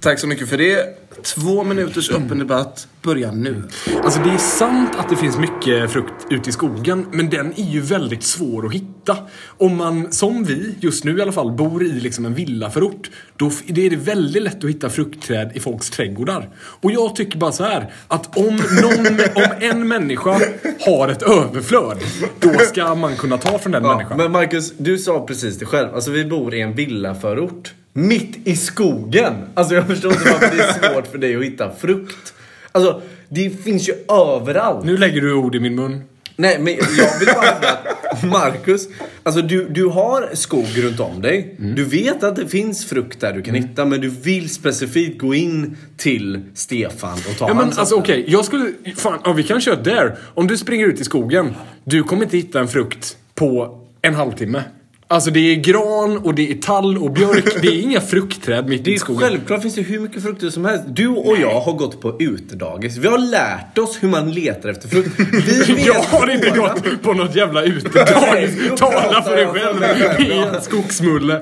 Tack 0.05 0.19
så 0.19 0.27
mycket 0.27 0.49
för 0.49 0.57
det. 0.57 0.97
Två 1.23 1.63
minuters 1.63 2.09
öppen 2.09 2.39
debatt 2.39 2.87
börjar 3.01 3.31
nu. 3.31 3.63
Alltså 4.03 4.19
det 4.19 4.29
är 4.29 4.37
sant 4.37 4.95
att 4.97 5.09
det 5.09 5.15
finns 5.15 5.37
mycket 5.37 5.91
frukt 5.91 6.13
ute 6.29 6.49
i 6.49 6.53
skogen, 6.53 7.05
men 7.11 7.29
den 7.29 7.53
är 7.59 7.63
ju 7.63 7.81
väldigt 7.81 8.23
svår 8.23 8.65
att 8.65 8.73
hitta. 8.73 9.17
Om 9.47 9.77
man, 9.77 10.11
som 10.11 10.43
vi, 10.43 10.75
just 10.79 11.03
nu 11.03 11.17
i 11.17 11.21
alla 11.21 11.31
fall, 11.31 11.51
bor 11.51 11.83
i 11.83 11.91
liksom 11.91 12.25
en 12.25 12.33
villaförort, 12.33 13.09
då 13.35 13.45
är 13.67 13.89
det 13.89 13.95
väldigt 13.95 14.43
lätt 14.43 14.63
att 14.63 14.69
hitta 14.69 14.89
fruktträd 14.89 15.51
i 15.53 15.59
folks 15.59 15.89
trädgårdar. 15.89 16.49
Och 16.57 16.91
jag 16.91 17.15
tycker 17.15 17.37
bara 17.37 17.51
så 17.51 17.63
här, 17.63 17.91
att 18.07 18.37
om, 18.37 18.55
någon, 18.55 19.19
om 19.35 19.51
en 19.59 19.87
människa 19.87 20.39
har 20.85 21.07
ett 21.07 21.21
överflöd, 21.21 21.97
då 22.39 22.53
ska 22.53 22.95
man 22.95 23.15
kunna 23.15 23.37
ta 23.37 23.59
från 23.59 23.71
den 23.71 23.83
Ja, 23.83 23.95
människan. 23.97 24.17
men 24.17 24.31
Marcus, 24.31 24.73
du 24.77 24.97
sa 24.97 25.25
precis 25.25 25.59
det 25.59 25.65
själv. 25.65 25.95
Alltså 25.95 26.11
vi 26.11 26.25
bor 26.25 26.53
i 26.53 26.61
en 26.61 26.73
villaförort. 26.73 27.73
Mitt 27.97 28.47
i 28.47 28.55
skogen! 28.55 29.33
Alltså 29.53 29.75
jag 29.75 29.87
förstår 29.87 30.11
inte 30.11 30.29
varför 30.31 30.57
det 30.57 30.63
är 30.63 30.93
svårt 30.93 31.07
för 31.07 31.17
dig 31.17 31.35
att 31.35 31.43
hitta 31.43 31.71
frukt. 31.71 32.33
Alltså, 32.71 33.01
det 33.29 33.49
finns 33.63 33.89
ju 33.89 33.93
överallt. 34.09 34.85
Nu 34.85 34.97
lägger 34.97 35.21
du 35.21 35.33
ord 35.33 35.55
i 35.55 35.59
min 35.59 35.75
mun. 35.75 36.01
Nej, 36.35 36.59
men 36.59 36.73
jag 36.73 37.19
vill 37.19 37.27
bara 37.35 37.45
hävda 37.45 37.77
att 38.11 38.23
Marcus, 38.23 38.87
alltså 39.23 39.41
du, 39.41 39.69
du 39.69 39.85
har 39.85 40.29
skog 40.33 40.67
runt 40.75 40.99
om 40.99 41.21
dig. 41.21 41.55
Mm. 41.59 41.75
Du 41.75 41.83
vet 41.83 42.23
att 42.23 42.35
det 42.35 42.47
finns 42.47 42.85
frukt 42.85 43.19
där 43.19 43.33
du 43.33 43.41
kan 43.41 43.55
hitta, 43.55 43.85
men 43.85 44.01
du 44.01 44.09
vill 44.09 44.49
specifikt 44.49 45.21
gå 45.21 45.35
in 45.35 45.77
till 45.97 46.41
Stefan 46.53 47.13
och 47.13 47.37
ta 47.37 47.47
Ja 47.47 47.53
men 47.53 47.73
alltså 47.73 47.95
okej, 47.95 48.25
jag 48.27 48.45
skulle... 48.45 48.71
Fan, 48.95 49.19
ja, 49.23 49.33
vi 49.33 49.43
kan 49.43 49.61
köra 49.61 49.75
där. 49.75 50.17
Om 50.33 50.47
du 50.47 50.57
springer 50.57 50.85
ut 50.85 51.01
i 51.01 51.03
skogen, 51.03 51.55
du 51.83 52.03
kommer 52.03 52.23
inte 52.23 52.37
hitta 52.37 52.59
en 52.59 52.67
frukt 52.67 53.17
på 53.35 53.79
en 54.01 54.15
halvtimme. 54.15 54.63
Alltså 55.07 55.31
det 55.31 55.39
är 55.39 55.55
gran 55.55 56.17
och 56.17 56.35
det 56.35 56.51
är 56.51 56.55
tall 56.55 56.97
och 56.97 57.11
björk. 57.11 57.61
Det 57.61 57.67
är 57.67 57.81
inga 57.81 58.01
fruktträd 58.01 58.69
mitt 58.69 58.85
Det 58.85 58.91
i 58.91 58.99
skogen. 58.99 59.21
självklart 59.21 59.61
finns 59.61 59.75
det 59.75 59.81
hur 59.81 59.99
mycket 59.99 60.23
frukter 60.23 60.49
som 60.49 60.65
helst. 60.65 60.83
Du 60.87 61.07
och 61.07 61.37
jag 61.37 61.59
har 61.59 61.73
gått 61.73 62.01
på 62.01 62.15
utedagis. 62.19 62.97
Vi 62.97 63.07
har 63.07 63.17
lärt 63.17 63.77
oss 63.77 63.97
hur 64.01 64.09
man 64.09 64.31
letar 64.31 64.69
efter 64.69 64.87
frukt. 64.87 65.09
Vi 65.47 65.85
Jag 65.85 65.93
har 65.93 66.29
inte 66.31 66.49
gått 66.49 67.01
på 67.03 67.13
något 67.13 67.35
jävla 67.35 67.63
utedagis. 67.63 68.55
Tala 68.77 69.23
för 69.23 69.35
dig 69.35 69.47
själv 69.47 69.83
i 70.31 70.31
en 70.31 70.61
skogsmulle. 70.61 71.41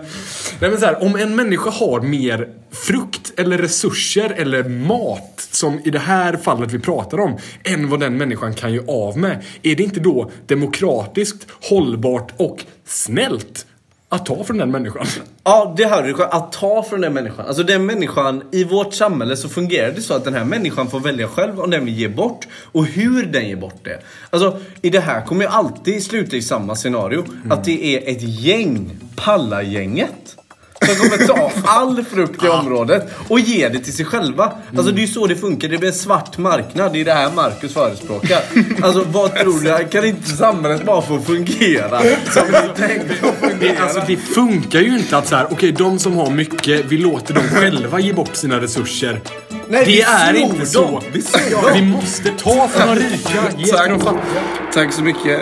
Nej 0.60 0.70
men 0.70 0.80
så 0.80 0.86
här, 0.86 1.04
om 1.04 1.16
en 1.16 1.36
människa 1.36 1.70
har 1.70 2.02
mer 2.02 2.48
frukt 2.74 3.34
eller 3.38 3.58
resurser 3.58 4.30
eller 4.30 4.64
mat, 4.64 5.48
som 5.52 5.80
i 5.86 5.90
det 5.90 6.00
här 6.00 6.38
fallet 6.38 6.72
vi 6.72 6.80
pratar 6.80 7.20
om, 7.20 7.38
än 7.64 7.90
vad 7.90 8.00
den 8.00 8.18
människan 8.18 8.54
kan 8.54 8.74
ju 8.74 8.84
av 8.88 9.18
med. 9.18 9.44
Är 9.62 9.76
det 9.76 9.84
inte 9.84 10.00
då 10.00 10.32
demokratiskt, 10.48 11.48
hållbart 11.62 12.32
och 12.38 12.66
snällt 12.86 13.66
att 14.10 14.26
ta 14.26 14.44
från 14.44 14.58
den 14.58 14.72
människan? 14.72 15.06
Ja, 15.44 15.74
det 15.78 15.86
hörde 15.86 16.08
du. 16.08 16.24
Att 16.24 16.52
ta 16.52 16.84
från 16.84 17.02
den 17.02 17.14
människan. 17.14 17.46
Alltså 17.48 17.64
den 17.64 17.86
människan, 17.86 18.44
i 18.52 18.64
vårt 18.64 18.94
samhälle 18.94 19.38
så 19.38 19.50
fungerar 19.50 19.92
det 19.92 20.02
så 20.02 20.14
att 20.14 20.24
den 20.24 20.34
här 20.34 20.46
människan 20.46 20.90
får 20.90 21.00
välja 21.00 21.28
själv 21.28 21.60
om 21.60 21.70
den 21.70 21.86
vill 21.86 22.00
ge 22.00 22.08
bort 22.08 22.48
och 22.72 22.86
hur 22.86 23.26
den 23.26 23.48
ger 23.48 23.56
bort 23.56 23.80
det. 23.84 24.04
Alltså, 24.30 24.60
i 24.82 24.90
det 24.90 25.00
här 25.00 25.26
kommer 25.26 25.42
ju 25.42 25.50
alltid 25.50 26.04
sluta 26.04 26.36
i 26.36 26.42
samma 26.42 26.76
scenario. 26.76 27.26
Att 27.50 27.64
det 27.64 27.86
är 27.86 28.12
ett 28.12 28.22
gäng, 28.22 28.98
Pallagänget. 29.16 30.38
Som 30.86 30.96
kommer 31.10 31.28
ta 31.28 31.52
all 31.66 32.04
frukt 32.04 32.44
i 32.44 32.48
området 32.48 33.12
och 33.28 33.40
ge 33.40 33.70
det 33.70 33.80
till 33.80 33.94
sig 33.94 34.06
själva. 34.06 34.52
Alltså 34.78 34.92
det 34.92 35.00
är 35.02 35.06
ju 35.06 35.14
så 35.14 35.28
det 35.28 35.36
funkar. 35.36 35.68
Det 35.68 35.78
blir 35.78 35.90
en 35.90 35.96
svart 35.96 36.38
marknad. 36.38 36.94
Det 36.94 37.02
är 37.02 37.06
det 37.06 37.14
här 37.14 37.32
Marcus 37.32 37.74
förespråkar. 37.74 38.40
Alltså 38.82 39.04
vad 39.12 39.36
tror 39.36 39.60
du? 39.80 39.88
Kan 39.88 40.06
inte 40.06 40.30
samhället 40.30 40.86
bara 40.86 41.02
få 41.02 41.20
fungera 41.20 42.00
som 42.32 42.44
vi 42.48 42.82
tänkte 42.88 43.28
att 43.28 43.42
Det, 43.42 43.50
fungera? 43.50 43.84
alltså, 43.84 44.02
det 44.08 44.18
funkar 44.18 44.80
ju 44.80 44.98
inte 44.98 45.18
att 45.18 45.28
så 45.28 45.36
här, 45.36 45.48
okej 45.52 45.72
de 45.72 46.00
som 46.00 46.18
har 46.18 46.30
mycket, 46.30 46.86
vi 46.86 46.98
låter 46.98 47.34
dem 47.34 47.44
själva 47.44 48.00
ge 48.00 48.14
bort 48.14 48.36
sina 48.36 48.62
resurser. 48.62 49.22
Nej, 49.68 49.86
det 49.86 49.92
vi 49.92 50.02
är 50.02 50.34
snor 50.34 50.42
inte 50.42 50.58
dem. 50.58 50.66
så. 50.66 51.02
Vi 51.14 51.22
snor 51.22 51.42
Ja, 51.52 51.62
dem. 51.62 51.72
vi 51.74 51.82
måste 51.86 52.30
ta 52.30 52.68
från 52.68 52.96
de 52.96 53.02
rika, 53.04 53.30
ge 53.58 53.66
till 53.66 53.76
de 53.90 54.00
fattiga. 54.00 54.42
Tack 54.74 54.94
så 54.94 55.02
mycket. 55.02 55.42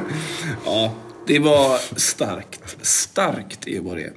ja, 0.64 0.92
det 1.26 1.38
var 1.38 1.78
starkt. 1.98 2.76
Starkt 2.82 3.68
är 3.68 3.80
vad 3.80 3.96
det 3.96 4.02
är. 4.02 4.12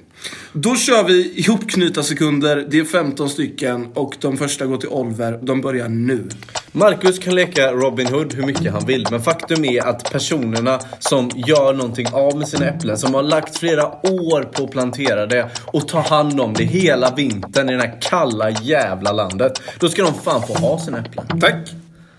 Då 0.52 0.76
kör 0.76 1.04
vi 1.04 1.32
ihopknyta 1.38 2.02
sekunder. 2.02 2.66
Det 2.70 2.78
är 2.78 2.84
15 2.84 3.30
stycken 3.30 3.88
och 3.94 4.16
de 4.20 4.36
första 4.36 4.66
går 4.66 4.76
till 4.76 4.88
Oliver. 4.88 5.38
De 5.42 5.60
börjar 5.60 5.88
nu. 5.88 6.28
Marcus 6.72 7.18
kan 7.18 7.34
leka 7.34 7.72
Robin 7.72 8.06
Hood 8.06 8.34
hur 8.34 8.46
mycket 8.46 8.72
han 8.72 8.86
vill, 8.86 9.06
men 9.10 9.22
faktum 9.22 9.64
är 9.64 9.82
att 9.82 10.12
personerna 10.12 10.80
som 10.98 11.30
gör 11.34 11.72
någonting 11.72 12.06
av 12.12 12.38
med 12.38 12.48
sina 12.48 12.66
äpplen, 12.66 12.98
som 12.98 13.14
har 13.14 13.22
lagt 13.22 13.58
flera 13.58 13.86
år 13.86 14.42
på 14.42 14.64
att 14.64 14.70
plantera 14.70 15.26
det 15.26 15.50
och 15.66 15.88
ta 15.88 16.00
hand 16.00 16.40
om 16.40 16.54
det 16.54 16.64
hela 16.64 17.14
vintern 17.14 17.68
i 17.68 17.72
det 17.72 17.78
här 17.78 17.98
kalla 18.00 18.50
jävla 18.50 19.12
landet. 19.12 19.62
Då 19.78 19.88
ska 19.88 20.02
de 20.02 20.14
fan 20.14 20.46
få 20.46 20.54
ha 20.54 20.80
sina 20.80 20.98
äpplen. 20.98 21.40
Tack. 21.40 21.54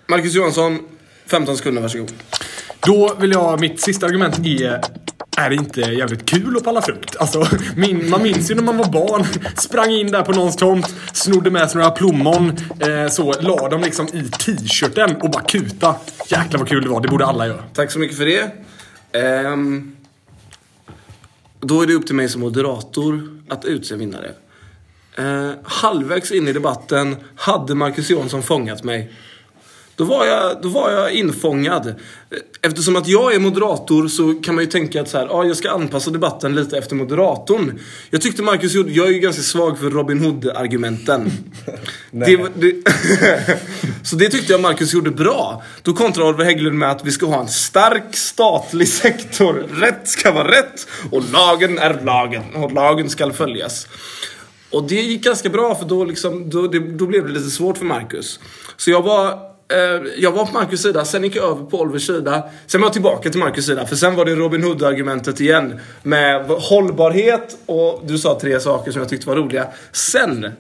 Marcus 0.08 0.36
Johansson, 0.36 0.80
15 1.26 1.58
sekunder, 1.58 1.82
varsågod. 1.82 2.12
Då 2.80 3.16
vill 3.20 3.32
jag, 3.32 3.60
mitt 3.60 3.82
sista 3.82 4.06
argument 4.06 4.40
är 4.46 4.82
är 5.38 5.50
det 5.50 5.56
inte 5.56 5.82
jävligt 5.82 6.26
kul 6.26 6.58
att 6.58 6.64
palla 6.64 6.82
frukt? 6.82 7.16
Alltså, 7.18 7.48
min, 7.76 8.10
man 8.10 8.24
minns 8.24 8.52
ju 8.52 8.56
när 8.56 8.64
man 8.64 8.78
var 8.78 8.86
barn, 8.86 9.26
sprang 9.58 9.92
in 9.92 10.12
där 10.12 10.22
på 10.22 10.32
någons 10.32 10.56
tomt, 10.56 10.96
snodde 11.14 11.52
med 11.52 11.70
sig 11.70 11.80
några 11.80 11.92
plommon, 11.92 12.58
eh, 12.80 13.08
så 13.10 13.34
la 13.42 13.70
dem 13.70 13.82
liksom 13.82 14.08
i 14.08 14.30
t-shirten 14.30 15.16
och 15.16 15.30
bara 15.30 15.44
kuta. 15.44 15.96
Jäklar 16.28 16.60
vad 16.60 16.68
kul 16.68 16.84
det 16.84 16.90
var, 16.90 17.02
det 17.02 17.08
borde 17.08 17.26
alla 17.26 17.48
göra. 17.48 17.64
Tack 17.74 17.92
så 17.92 18.00
mycket 18.00 18.18
för 18.18 18.26
det. 18.26 18.52
Ehm, 19.12 19.96
då 21.60 21.82
är 21.82 21.88
det 21.88 21.94
upp 21.94 22.06
till 22.06 22.16
mig 22.16 22.30
som 22.30 22.42
moderator 22.42 23.42
att 23.50 23.66
utse 23.66 23.96
vinnare. 23.96 24.32
Eh, 25.18 25.52
halvvägs 25.64 26.32
in 26.32 26.48
i 26.48 26.54
debatten 26.54 27.16
hade 27.36 27.76
Marcus 27.76 28.10
Jonsson 28.10 28.44
fångat 28.44 28.84
mig. 28.84 29.14
Då 29.96 30.04
var, 30.04 30.26
jag, 30.26 30.62
då 30.62 30.70
var 30.70 30.92
jag 30.92 31.12
infångad. 31.12 31.96
Eftersom 32.62 32.96
att 32.96 33.08
jag 33.08 33.36
är 33.36 33.40
moderator 33.40 34.08
så 34.08 34.34
kan 34.34 34.56
man 34.56 34.64
ju 34.64 34.70
tänka 34.70 35.02
att 35.02 35.10
så 35.10 35.18
här, 35.18 35.28
ja, 35.30 35.46
jag 35.46 35.58
ska 35.58 35.72
anpassa 35.72 36.12
debatten 36.12 36.56
lite 36.56 36.78
efter 36.78 36.96
moderatorn. 36.96 37.80
Jag 38.10 38.22
tyckte 38.22 38.44
Marcus 38.44 38.74
gjorde, 38.74 38.92
jag 38.92 39.08
är 39.08 39.12
ju 39.12 39.20
ganska 39.20 39.42
svag 39.42 39.80
för 39.80 39.90
Robin 39.90 40.20
Hood-argumenten. 40.20 41.32
så 44.04 44.16
det 44.16 44.30
tyckte 44.30 44.54
jag 44.54 44.62
Marcus 44.62 44.94
gjorde 44.94 45.12
bra. 45.12 45.64
Då 45.82 45.94
kontrar 45.94 46.24
Oliver 46.24 46.46
Hägglund 46.46 46.78
med 46.78 46.92
att 46.92 47.06
vi 47.06 47.12
ska 47.12 47.26
ha 47.26 47.40
en 47.40 47.48
stark 47.48 48.16
statlig 48.16 48.88
sektor. 49.04 49.54
Rätt 49.54 50.08
ska 50.08 50.32
vara 50.32 50.52
rätt 50.52 50.88
och 51.12 51.24
lagen 51.32 51.78
är 51.78 52.02
lagen 52.04 52.44
och 52.56 52.72
lagen 52.72 53.10
ska 53.10 53.34
följas. 53.34 53.88
Och 54.70 54.84
det 54.84 55.02
gick 55.02 55.24
ganska 55.24 55.50
bra 55.50 55.76
för 55.76 55.86
då, 55.86 56.06
liksom, 56.06 56.50
då, 56.50 56.68
det, 56.68 56.80
då 56.80 57.08
blev 57.08 57.28
det 57.28 57.32
lite 57.32 57.50
svårt 57.50 57.78
för 57.78 57.86
Marcus. 57.86 58.40
Så 58.78 58.92
jag 58.92 59.02
var, 59.02 59.55
jag 60.18 60.32
var 60.32 60.46
på 60.46 60.54
Marcus 60.54 60.82
sida, 60.82 61.06
sen 61.06 61.24
gick 61.24 61.36
jag 61.36 61.44
över 61.44 61.66
på 61.66 61.82
Olivers 61.82 62.08
sida. 62.08 62.44
Sen 62.68 62.82
var 62.82 62.88
jag 62.88 62.94
tillbaka 62.94 63.30
till 63.30 63.40
Marcus 63.40 63.66
sida, 63.66 63.86
för 63.86 63.96
sen 63.96 64.16
var 64.16 64.26
det 64.26 64.36
Robin 64.36 64.64
Hood-argumentet 64.64 65.42
igen. 65.42 65.80
Med 66.04 66.46
hållbarhet 66.46 67.58
och 67.66 68.04
du 68.06 68.18
sa 68.18 68.40
tre 68.40 68.60
saker 68.60 68.92
som 68.92 69.02
jag 69.02 69.10
tyckte 69.10 69.28
var 69.28 69.36
roliga. 69.36 69.68
Sen... 69.92 70.52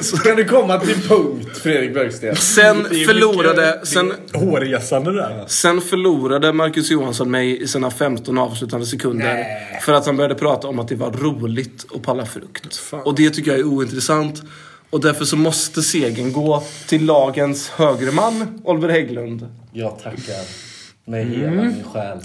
så, 0.02 0.16
Kan 0.16 0.36
du 0.36 0.44
komma 0.44 0.78
till 0.78 1.08
punkt, 1.08 1.58
Fredrik 1.62 1.94
Björksten? 1.94 2.36
sen 2.36 2.84
förlorade... 2.84 3.80
Sen, 3.82 4.12
Hårresande 4.32 5.12
där. 5.12 5.44
Sen 5.46 5.80
förlorade 5.80 6.52
Marcus 6.52 6.90
Johansson 6.90 7.30
mig 7.30 7.62
i 7.62 7.66
sina 7.66 7.90
15 7.90 8.38
avslutande 8.38 8.86
sekunder. 8.86 9.44
För 9.80 9.92
att 9.92 10.06
han 10.06 10.16
började 10.16 10.34
prata 10.34 10.68
om 10.68 10.78
att 10.78 10.88
det 10.88 10.94
var 10.94 11.10
roligt 11.10 11.86
att 11.94 12.02
palla 12.02 12.26
frukt. 12.26 12.80
Och 13.04 13.14
det 13.14 13.30
tycker 13.30 13.50
jag 13.50 13.60
är 13.60 13.64
ointressant. 13.64 14.42
Och 14.90 15.00
därför 15.00 15.24
så 15.24 15.36
måste 15.36 15.82
segern 15.82 16.32
gå 16.32 16.62
till 16.86 17.04
lagens 17.04 17.68
högerman, 17.68 18.60
Oliver 18.64 18.88
Hägglund. 18.88 19.46
Jag 19.72 19.98
tackar 20.02 20.44
med 21.04 21.26
hela 21.26 21.50
min 21.50 21.84
själ. 21.92 22.18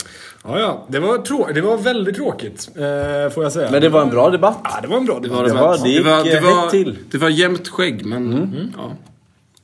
Ja, 0.43 0.59
ja. 0.59 0.85
Det 0.89 0.99
var, 0.99 1.17
trå- 1.17 1.53
det 1.53 1.61
var 1.61 1.77
väldigt 1.77 2.15
tråkigt, 2.15 2.69
eh, 2.75 3.33
får 3.33 3.43
jag 3.43 3.51
säga. 3.51 3.71
Men 3.71 3.81
det 3.81 3.89
var 3.89 4.01
en 4.01 4.09
bra 4.09 4.29
debatt. 4.29 4.57
Ja, 4.63 4.79
det 4.81 4.87
var 4.87 4.97
en 4.97 5.05
bra 5.05 5.19
Det 5.19 5.27
debatt. 5.27 5.41
var, 5.41 5.47
Det 5.53 5.61
var- 5.61 5.83
det 5.83 5.89
gick, 5.89 6.03
det 6.03 6.09
var, 6.09 6.19
eh, 6.19 6.23
det 6.25 6.39
var, 6.41 6.69
till. 6.69 6.97
det 7.11 7.17
var 7.17 7.29
jämnt 7.29 7.67
skägg, 7.67 8.05
men 8.05 8.33
mm, 8.33 8.73
ja. 8.77 8.91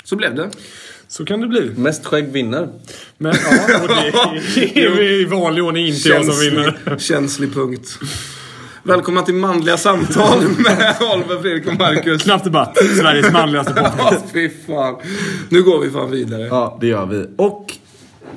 Så 0.04 0.16
blev 0.16 0.36
det. 0.36 0.50
Så 1.08 1.26
kan 1.26 1.42
det 1.42 1.48
bli. 1.48 1.72
Mest 1.76 2.06
skägg 2.06 2.32
vinner. 2.32 2.68
Men 3.18 3.34
ja, 3.44 3.80
och 3.82 3.88
det, 3.88 4.12
det 4.56 4.84
är 4.86 4.90
vi 4.90 5.22
i 5.22 5.26
vanlig 5.26 5.64
ordning 5.64 5.88
inte 5.88 6.10
jag 6.10 6.26
som 6.26 6.40
vinner. 6.40 6.98
känslig 7.00 7.54
punkt. 7.54 8.00
Välkomna 8.84 9.22
till 9.22 9.34
manliga 9.36 9.78
samtal 9.78 10.42
med 10.58 10.96
Oliver, 11.16 11.42
Fredrik 11.42 11.68
och 11.68 11.78
Marcus. 11.80 12.24
Knapp 12.24 12.44
debatt. 12.44 12.78
Sveriges 13.02 13.32
manligaste 13.32 13.74
podcast. 13.74 13.98
Ja, 14.24 14.30
fy 14.34 14.50
fan. 14.68 14.96
Nu 15.50 15.64
går 15.64 15.80
vi 15.80 15.90
fan 15.92 16.12
vidare. 16.12 16.42
Ja, 16.42 16.78
det 16.82 16.88
gör 16.88 17.06
vi. 17.06 17.26
Och 17.38 17.74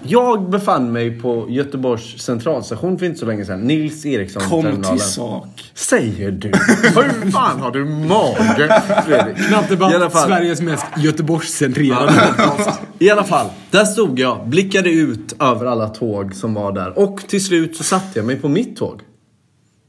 jag 0.02 0.50
befann 0.50 0.92
mig 0.92 1.20
på 1.20 1.46
Göteborgs 1.48 2.18
centralstation 2.22 2.98
för 2.98 3.06
inte 3.06 3.18
så 3.18 3.26
länge 3.26 3.44
sedan. 3.44 3.60
Nils 3.60 4.06
Eriksson 4.06 4.42
Kom 4.42 4.62
terminalen. 4.62 4.98
till 4.98 5.06
sak. 5.06 5.70
Säger 5.74 6.30
du? 6.30 6.48
Hur 6.82 7.30
fan 7.30 7.60
har 7.60 7.70
du 7.70 7.84
mage, 7.84 8.82
Fredrik? 9.06 9.36
Knapp 9.48 9.70
I 9.72 9.74
alla 9.76 9.92
debatt. 9.98 10.12
fall. 10.12 10.28
Sveriges 10.28 10.60
mest 10.60 10.86
Göteborgscentrerade 10.96 12.12
podcast. 12.36 12.80
I 12.98 13.10
alla 13.10 13.24
fall, 13.24 13.46
där 13.70 13.84
stod 13.84 14.18
jag, 14.18 14.48
blickade 14.48 14.90
ut 14.90 15.36
över 15.42 15.66
alla 15.66 15.88
tåg 15.88 16.34
som 16.34 16.54
var 16.54 16.72
där 16.72 16.98
och 16.98 17.20
till 17.28 17.44
slut 17.44 17.76
så 17.76 17.84
satte 17.84 18.06
jag 18.18 18.26
mig 18.26 18.36
på 18.36 18.48
mitt 18.48 18.76
tåg. 18.76 19.00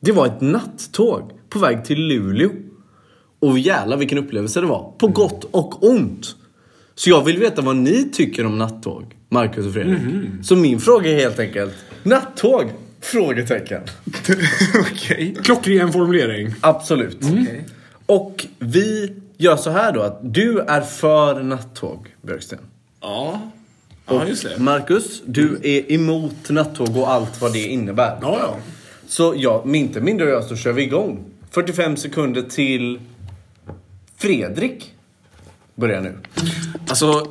Det 0.06 0.12
var 0.12 0.26
ett 0.26 0.42
nattåg 0.42 1.32
på 1.50 1.60
väg 1.60 1.86
till 1.86 2.00
Luleå. 2.00 2.50
Och 3.40 3.60
jävlar 3.60 3.98
vilken 3.98 4.18
upplevelse 4.18 4.62
det 4.62 4.68
var. 4.68 4.92
På 4.98 5.08
gott 5.08 5.44
och 5.44 5.84
ont. 5.84 6.36
Så 6.96 7.10
jag 7.10 7.24
vill 7.24 7.38
veta 7.38 7.62
vad 7.62 7.76
ni 7.76 8.10
tycker 8.14 8.46
om 8.46 8.58
nattåg, 8.58 9.16
Marcus 9.30 9.66
och 9.66 9.74
Fredrik. 9.74 10.00
Så 10.44 10.56
min 10.56 10.80
fråga 10.80 11.12
är 11.12 11.16
helt 11.16 11.40
enkelt, 11.40 11.74
nattåg? 12.04 12.64
Frågetecken. 13.02 13.82
Okej. 14.92 15.36
Klockren 15.44 15.92
formulering. 15.92 16.54
Absolut. 16.62 17.18
Och 18.06 18.46
vi 18.60 19.14
gör 19.38 19.58
så 19.58 19.70
här 19.70 19.92
då 19.92 20.02
att 20.02 20.20
du 20.34 20.60
är 20.60 20.82
för 20.82 21.44
nattåg, 21.44 22.16
Björksten. 22.22 22.60
Ja. 23.02 23.52
Ja, 24.08 24.28
just 24.28 24.44
det. 24.44 24.58
Marcus, 24.58 25.22
du 25.26 25.60
är 25.64 25.92
emot 25.92 26.50
nattåg 26.50 26.98
och 26.98 27.12
allt 27.12 27.42
vad 27.42 27.54
det 27.54 27.68
innebär. 27.68 28.18
Ja, 28.22 28.38
ja. 28.42 28.56
Så 29.08 29.34
ja, 29.38 29.64
inte 29.74 30.02
mindre 30.02 30.30
jag 30.30 30.44
så 30.44 30.56
kör 30.56 30.72
vi 30.72 30.84
igång. 30.84 31.26
45 31.52 31.98
sekunder 31.98 32.42
till 32.42 33.00
Fredrik. 34.18 34.94
Börja 35.76 36.02
nu. 36.02 36.18
Alltså, 36.88 37.28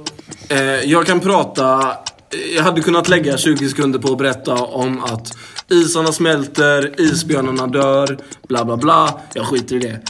eh, 0.48 0.60
jag 0.62 1.06
kan 1.06 1.20
prata... 1.20 1.80
Eh, 1.80 2.56
jag 2.56 2.62
hade 2.62 2.80
kunnat 2.80 3.08
lägga 3.08 3.36
20 3.36 3.68
sekunder 3.68 3.98
på 3.98 4.12
att 4.12 4.18
berätta 4.18 4.54
om 4.54 5.04
att 5.04 5.38
isarna 5.68 6.12
smälter, 6.12 7.00
isbjörnarna 7.00 7.66
dör, 7.66 8.18
bla 8.48 8.64
bla 8.64 8.76
bla. 8.76 9.20
Jag 9.34 9.46
skiter 9.46 9.76
i 9.76 9.78
det. 9.78 10.00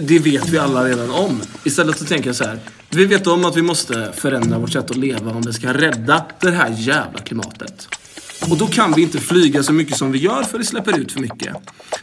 Det 0.00 0.18
vet 0.18 0.48
vi 0.48 0.58
alla 0.58 0.84
redan 0.84 1.10
om. 1.10 1.42
Istället 1.64 1.98
så 1.98 2.04
tänker 2.04 2.28
jag 2.28 2.36
så 2.36 2.44
här. 2.44 2.58
Vi 2.90 3.04
vet 3.04 3.26
om 3.26 3.44
att 3.44 3.56
vi 3.56 3.62
måste 3.62 4.12
förändra 4.14 4.58
vårt 4.58 4.72
sätt 4.72 4.90
att 4.90 4.96
leva 4.96 5.30
om 5.30 5.42
vi 5.42 5.52
ska 5.52 5.72
rädda 5.72 6.24
det 6.40 6.50
här 6.50 6.74
jävla 6.78 7.18
klimatet. 7.18 7.88
Och 8.50 8.58
då 8.58 8.66
kan 8.66 8.92
vi 8.92 9.02
inte 9.02 9.18
flyga 9.18 9.62
så 9.62 9.72
mycket 9.72 9.96
som 9.96 10.12
vi 10.12 10.18
gör 10.18 10.42
för 10.42 10.58
det 10.58 10.64
släpper 10.64 10.98
ut 10.98 11.12
för 11.12 11.20
mycket. 11.20 11.56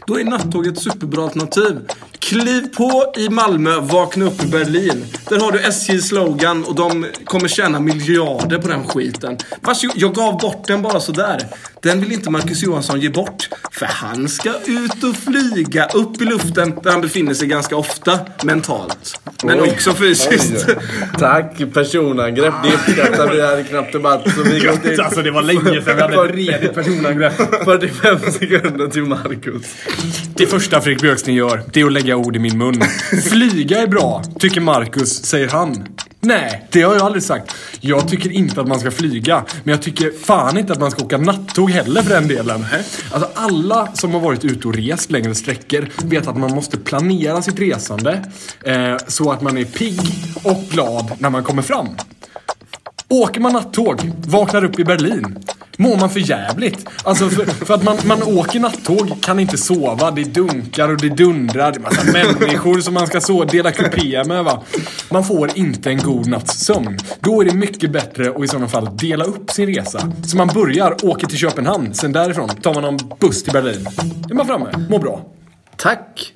Då 0.08 0.20
är 0.20 0.24
nattåget 0.24 0.74
ett 0.74 0.84
superbra 0.84 1.24
alternativ. 1.24 1.80
Kliv 2.28 2.62
på 2.78 3.14
i 3.18 3.30
Malmö, 3.30 3.80
vakna 3.80 4.26
upp 4.26 4.44
i 4.44 4.48
Berlin. 4.48 5.06
Där 5.30 5.40
har 5.40 5.52
du 5.52 5.60
SJs 5.60 6.08
slogan 6.08 6.64
och 6.64 6.76
de 6.76 7.06
kommer 7.26 7.48
tjäna 7.48 7.80
miljarder 7.80 8.60
på 8.60 8.68
den 8.68 8.88
skiten. 8.88 9.38
Varsågod, 9.62 9.98
jag 9.98 10.16
gav 10.16 10.38
bort 10.40 10.68
den 10.68 10.82
bara 10.82 11.00
sådär. 11.00 11.48
Den 11.82 12.00
vill 12.00 12.12
inte 12.12 12.30
Marcus 12.30 12.64
Johansson 12.64 13.02
ge 13.02 13.10
bort. 13.10 13.50
För 13.72 13.86
han 13.86 14.28
ska 14.28 14.50
ut 14.66 15.04
och 15.04 15.16
flyga 15.16 15.86
upp 15.86 16.22
i 16.22 16.26
luften 16.26 16.80
där 16.84 16.92
han 16.92 17.02
befinner 17.02 17.34
sig 17.34 17.48
ganska 17.48 17.76
ofta 17.76 18.20
mentalt. 18.44 19.20
Men 19.44 19.62
Oj. 19.62 19.70
också 19.72 19.94
fysiskt. 19.94 20.66
Oj. 20.68 20.76
Tack, 21.20 21.74
personangrepp. 21.74 22.54
Det 22.64 22.74
uppskattar 22.74 23.34
vi 23.34 23.42
här 23.42 23.60
i 23.60 23.64
Knappt 23.64 23.94
Debatt. 23.94 24.24
Så 24.36 24.44
vi 24.44 24.60
går 24.60 24.76
till 24.76 25.02
Alltså 25.02 25.22
det 25.22 25.32
var 25.32 25.42
länge 25.42 25.82
sedan 25.82 25.96
vi 25.96 26.02
hade 26.02 26.30
ett 26.30 26.36
redigt 26.36 26.74
personangrepp. 26.74 27.34
45 27.66 28.20
sekunder 28.32 28.88
till 28.88 29.04
Marcus. 29.04 29.66
Det 30.36 30.48
första 30.48 30.82
Fredrik 30.82 31.02
Björksten 31.02 31.34
gör, 31.34 31.64
det 31.74 31.82
är 31.82 31.86
att 31.86 31.92
lägga 31.92 32.17
ord 32.18 32.36
i 32.36 32.40
min 32.40 32.58
mun. 32.58 32.82
Flyga 33.30 33.82
är 33.82 33.88
bra, 33.88 34.24
tycker 34.40 34.62
Marcus, 34.62 35.26
säger 35.26 35.48
han. 35.48 35.88
Nej, 36.20 36.68
det 36.72 36.82
har 36.82 36.94
jag 36.94 37.04
aldrig 37.04 37.24
sagt. 37.24 37.56
Jag 37.80 38.08
tycker 38.08 38.32
inte 38.32 38.62
att 38.62 38.68
man 38.68 38.80
ska 38.80 38.92
flyga. 38.92 39.46
Men 39.64 39.72
jag 39.72 39.82
tycker 39.82 40.12
fan 40.12 40.58
inte 40.58 40.74
att 40.74 40.80
man 40.80 40.92
ska 40.92 41.04
åka 41.04 41.18
nattåg 41.18 41.72
heller 41.72 42.02
för 42.02 42.10
den 42.10 42.28
delen. 42.28 42.66
Alltså 43.12 43.30
alla 43.34 43.88
som 43.94 44.14
har 44.14 44.20
varit 44.20 44.46
ute 44.46 44.68
och 44.68 44.76
rest 44.76 45.12
längre 45.12 45.36
sträckor 45.36 45.90
vet 46.04 46.28
att 46.28 46.38
man 46.38 46.56
måste 46.56 46.78
planera 46.78 47.42
sitt 47.42 47.60
resande. 47.60 48.32
Eh, 48.64 48.98
så 49.08 49.32
att 49.32 49.42
man 49.42 49.58
är 49.58 49.66
pigg 49.66 50.00
och 50.44 50.64
glad 50.70 51.12
när 51.20 51.30
man 51.30 51.44
kommer 51.44 51.62
fram. 51.62 51.88
Åker 53.10 53.42
man 53.42 53.54
nattåg, 53.54 54.12
vaknar 54.26 54.66
upp 54.66 54.80
i 54.80 54.84
Berlin, 54.84 55.40
mår 55.78 55.98
man 56.00 56.10
för 56.10 56.20
jävligt. 56.20 56.86
Alltså 57.04 57.30
för, 57.30 57.46
för 57.46 57.74
att 57.74 57.84
man, 57.84 57.98
man 58.06 58.24
åker 58.24 58.60
nattåg, 58.60 59.22
kan 59.22 59.40
inte 59.40 59.58
sova, 59.58 60.12
det 60.12 60.24
dunkar 60.24 60.90
och 60.90 60.98
det 60.98 61.10
dundrar, 61.10 61.72
det 61.72 61.78
är 61.78 61.82
massa 61.82 62.12
människor 62.12 62.80
som 62.82 62.94
man 62.94 63.08
ska 63.08 63.22
sova, 63.22 63.46
dela 63.46 63.72
kupé 63.72 64.24
med 64.24 64.44
va. 64.44 64.64
Man 65.12 65.24
får 65.24 65.58
inte 65.58 65.90
en 65.90 65.98
god 65.98 66.28
natts 66.28 66.54
sömn. 66.66 66.98
Då 67.20 67.42
är 67.42 67.46
det 67.46 67.54
mycket 67.54 67.92
bättre 67.92 68.30
att 68.30 68.44
i 68.44 68.48
sådana 68.48 68.68
fall 68.68 68.90
dela 68.98 69.24
upp 69.24 69.52
sin 69.52 69.76
resa. 69.76 70.12
Så 70.26 70.38
man 70.38 70.48
börjar, 70.48 71.06
åker 71.06 71.28
till 71.28 71.38
Köpenhamn, 71.38 71.94
sen 71.94 72.12
därifrån 72.12 72.50
tar 72.50 72.74
man 72.74 72.84
någon 72.84 72.98
buss 73.20 73.44
till 73.44 73.54
Berlin. 73.54 73.88
Då 74.28 74.30
är 74.30 74.36
man 74.36 74.48
framme, 74.48 74.88
mår 74.90 75.00
bra. 75.00 75.26
Tack, 75.76 76.34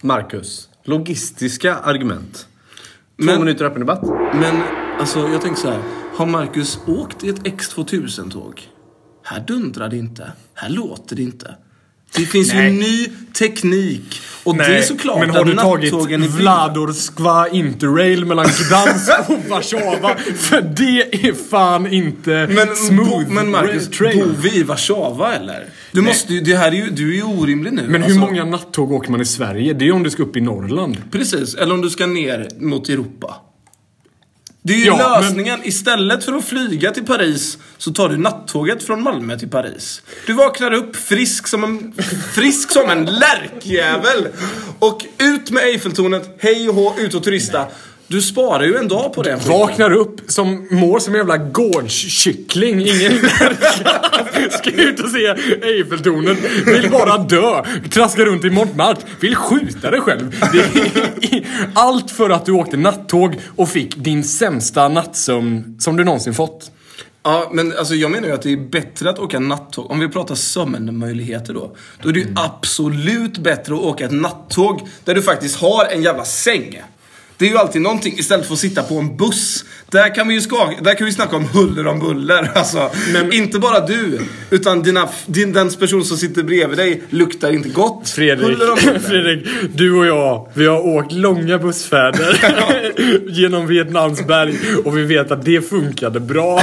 Marcus. 0.00 0.68
Logistiska 0.84 1.76
argument. 1.76 2.34
Två 3.18 3.24
Men- 3.24 3.40
minuter 3.40 3.64
öppen 3.64 3.80
debatt. 3.80 4.02
Men 4.34 4.62
alltså, 5.00 5.18
jag 5.28 5.42
tänker 5.42 5.60
så 5.60 5.70
här. 5.70 5.78
Har 6.16 6.26
Marcus 6.26 6.78
åkt 6.86 7.24
i 7.24 7.28
ett 7.28 7.42
X2000-tåg? 7.42 8.60
Här 9.24 9.44
dundrar 9.46 9.88
det 9.88 9.96
inte. 9.96 10.32
Här 10.54 10.68
låter 10.68 11.16
det 11.16 11.22
inte. 11.22 11.54
Det 12.16 12.26
finns 12.26 12.54
Nej. 12.54 12.64
ju 12.64 12.78
ny 12.78 13.08
teknik. 13.38 14.20
Och 14.44 14.56
det 14.56 14.64
är 14.64 14.82
såklart 14.82 15.18
men 15.18 15.30
har 15.30 15.44
du 15.44 15.54
tagit 15.54 16.20
Vladorskva 16.30 17.48
Interrail 17.48 18.24
mellan 18.24 18.44
Gdansk 18.44 19.30
och 19.30 19.38
Warszawa? 19.50 20.16
För 20.36 20.62
det 20.62 21.26
är 21.26 21.32
fan 21.32 21.86
inte 21.92 22.48
Men, 22.50 22.76
smooth 22.76 23.10
bo, 23.10 23.32
men 23.32 23.50
Marcus, 23.50 23.98
bor 23.98 24.42
vi 24.42 24.56
i 24.56 24.62
Warszawa 24.62 25.34
eller? 25.34 25.66
Du 25.92 26.00
måste 26.00 26.34
ju, 26.34 26.40
det 26.40 26.56
här 26.56 26.72
är 26.72 26.76
ju, 26.76 26.90
du 26.90 27.10
är 27.10 27.16
ju 27.16 27.22
orimlig 27.22 27.72
nu. 27.72 27.82
Men 27.82 28.02
hur 28.02 28.04
alltså. 28.04 28.20
många 28.20 28.44
nattåg 28.44 28.92
åker 28.92 29.10
man 29.10 29.20
i 29.20 29.24
Sverige? 29.24 29.72
Det 29.72 29.88
är 29.88 29.92
om 29.92 30.02
du 30.02 30.10
ska 30.10 30.22
upp 30.22 30.36
i 30.36 30.40
Norrland. 30.40 30.96
Precis, 31.10 31.54
eller 31.54 31.74
om 31.74 31.80
du 31.80 31.90
ska 31.90 32.06
ner 32.06 32.48
mot 32.58 32.88
Europa. 32.88 33.34
Det 34.66 34.72
är 34.72 34.78
ju 34.78 34.84
Ja, 34.84 34.96
men- 34.96 35.22
lösningen. 35.28 35.60
Istället 35.64 36.24
för 36.24 36.32
att 36.32 36.44
flyga 36.44 36.90
till 36.90 37.04
Paris 37.06 37.58
så 37.78 37.92
tar 37.92 38.08
du 38.08 38.16
nattåget 38.16 38.82
från 38.82 39.02
Malmö 39.02 39.38
till 39.38 39.48
Paris. 39.50 40.02
Du 40.26 40.32
vaknar 40.32 40.72
upp 40.72 40.96
frisk 40.96 41.46
som 41.46 41.64
en, 41.64 41.92
frisk 42.34 42.70
som 42.72 42.90
en 42.90 43.04
lärkjävel. 43.04 44.28
Och 44.78 45.04
ut 45.18 45.50
med 45.50 45.62
Eiffeltornet, 45.64 46.36
hej 46.38 46.68
och 46.68 46.74
hå, 46.74 46.94
ut 46.98 47.14
och 47.14 47.22
turista. 47.24 47.66
Du 48.06 48.22
sparar 48.22 48.64
ju 48.64 48.76
en 48.76 48.88
dag 48.88 49.12
på 49.12 49.22
det. 49.22 49.36
Vaknar 49.46 49.92
upp 49.92 50.20
som 50.26 50.68
mår 50.70 50.98
som 50.98 51.14
en 51.14 51.18
jävla 51.18 51.36
gårdskyckling. 51.36 52.80
Ingen 52.80 53.18
ska 54.50 54.70
ut 54.70 55.00
och 55.00 55.10
se 55.10 55.26
Eiffeltornet. 55.62 56.38
Vill 56.66 56.90
bara 56.90 57.18
dö. 57.18 57.64
Traska 57.90 58.24
runt 58.24 58.44
i 58.44 58.50
Montmartre. 58.50 59.02
Vill 59.20 59.36
skjuta 59.36 59.90
dig 59.90 60.00
själv. 60.00 60.44
Allt 61.74 62.10
för 62.10 62.30
att 62.30 62.46
du 62.46 62.52
åkte 62.52 62.76
nattåg 62.76 63.40
och 63.56 63.68
fick 63.68 63.96
din 63.96 64.24
sämsta 64.24 64.88
nattsömn 64.88 65.76
som 65.80 65.96
du 65.96 66.04
någonsin 66.04 66.34
fått. 66.34 66.70
Ja, 67.22 67.50
men 67.52 67.78
alltså 67.78 67.94
jag 67.94 68.10
menar 68.10 68.28
ju 68.28 68.34
att 68.34 68.42
det 68.42 68.52
är 68.52 68.70
bättre 68.70 69.10
att 69.10 69.18
åka 69.18 69.38
nattåg. 69.38 69.90
Om 69.90 70.00
vi 70.00 70.08
pratar 70.08 70.34
sömnmöjligheter 70.34 71.54
då. 71.54 71.76
Då 72.02 72.08
är 72.08 72.12
det 72.12 72.20
ju 72.20 72.34
absolut 72.36 73.38
bättre 73.38 73.74
att 73.74 73.80
åka 73.80 74.04
ett 74.04 74.12
nattåg 74.12 74.88
där 75.04 75.14
du 75.14 75.22
faktiskt 75.22 75.56
har 75.56 75.84
en 75.84 76.02
jävla 76.02 76.24
säng. 76.24 76.82
Det 77.36 77.44
är 77.44 77.50
ju 77.50 77.58
alltid 77.58 77.82
någonting 77.82 78.14
istället 78.18 78.46
för 78.46 78.54
att 78.54 78.60
sitta 78.60 78.82
på 78.82 78.98
en 78.98 79.16
buss. 79.16 79.64
Där 79.90 80.14
kan 80.14 80.28
vi 80.28 80.34
ju 80.34 80.40
skaka, 80.40 80.82
där 80.82 80.94
kan 80.94 81.06
vi 81.06 81.12
snacka 81.12 81.36
om 81.36 81.44
huller 81.44 81.86
om 81.86 82.00
buller. 82.00 82.50
Alltså, 82.54 82.90
inte 83.32 83.58
bara 83.58 83.86
du, 83.86 84.20
utan 84.50 84.82
dina, 84.82 85.08
din, 85.26 85.52
den 85.52 85.70
person 85.70 86.04
som 86.04 86.16
sitter 86.16 86.42
bredvid 86.42 86.78
dig 86.78 87.02
luktar 87.10 87.52
inte 87.52 87.68
gott. 87.68 88.08
Fredrik. 88.08 88.58
Fredrik, 89.06 89.46
du 89.74 89.92
och 89.92 90.06
jag, 90.06 90.48
vi 90.54 90.66
har 90.66 90.86
åkt 90.86 91.12
långa 91.12 91.58
bussfärder 91.58 92.40
genom 93.30 93.66
Vietnams 93.66 94.26
berg 94.26 94.58
och 94.84 94.98
vi 94.98 95.02
vet 95.02 95.30
att 95.30 95.44
det 95.44 95.68
funkade 95.68 96.20
bra. 96.20 96.62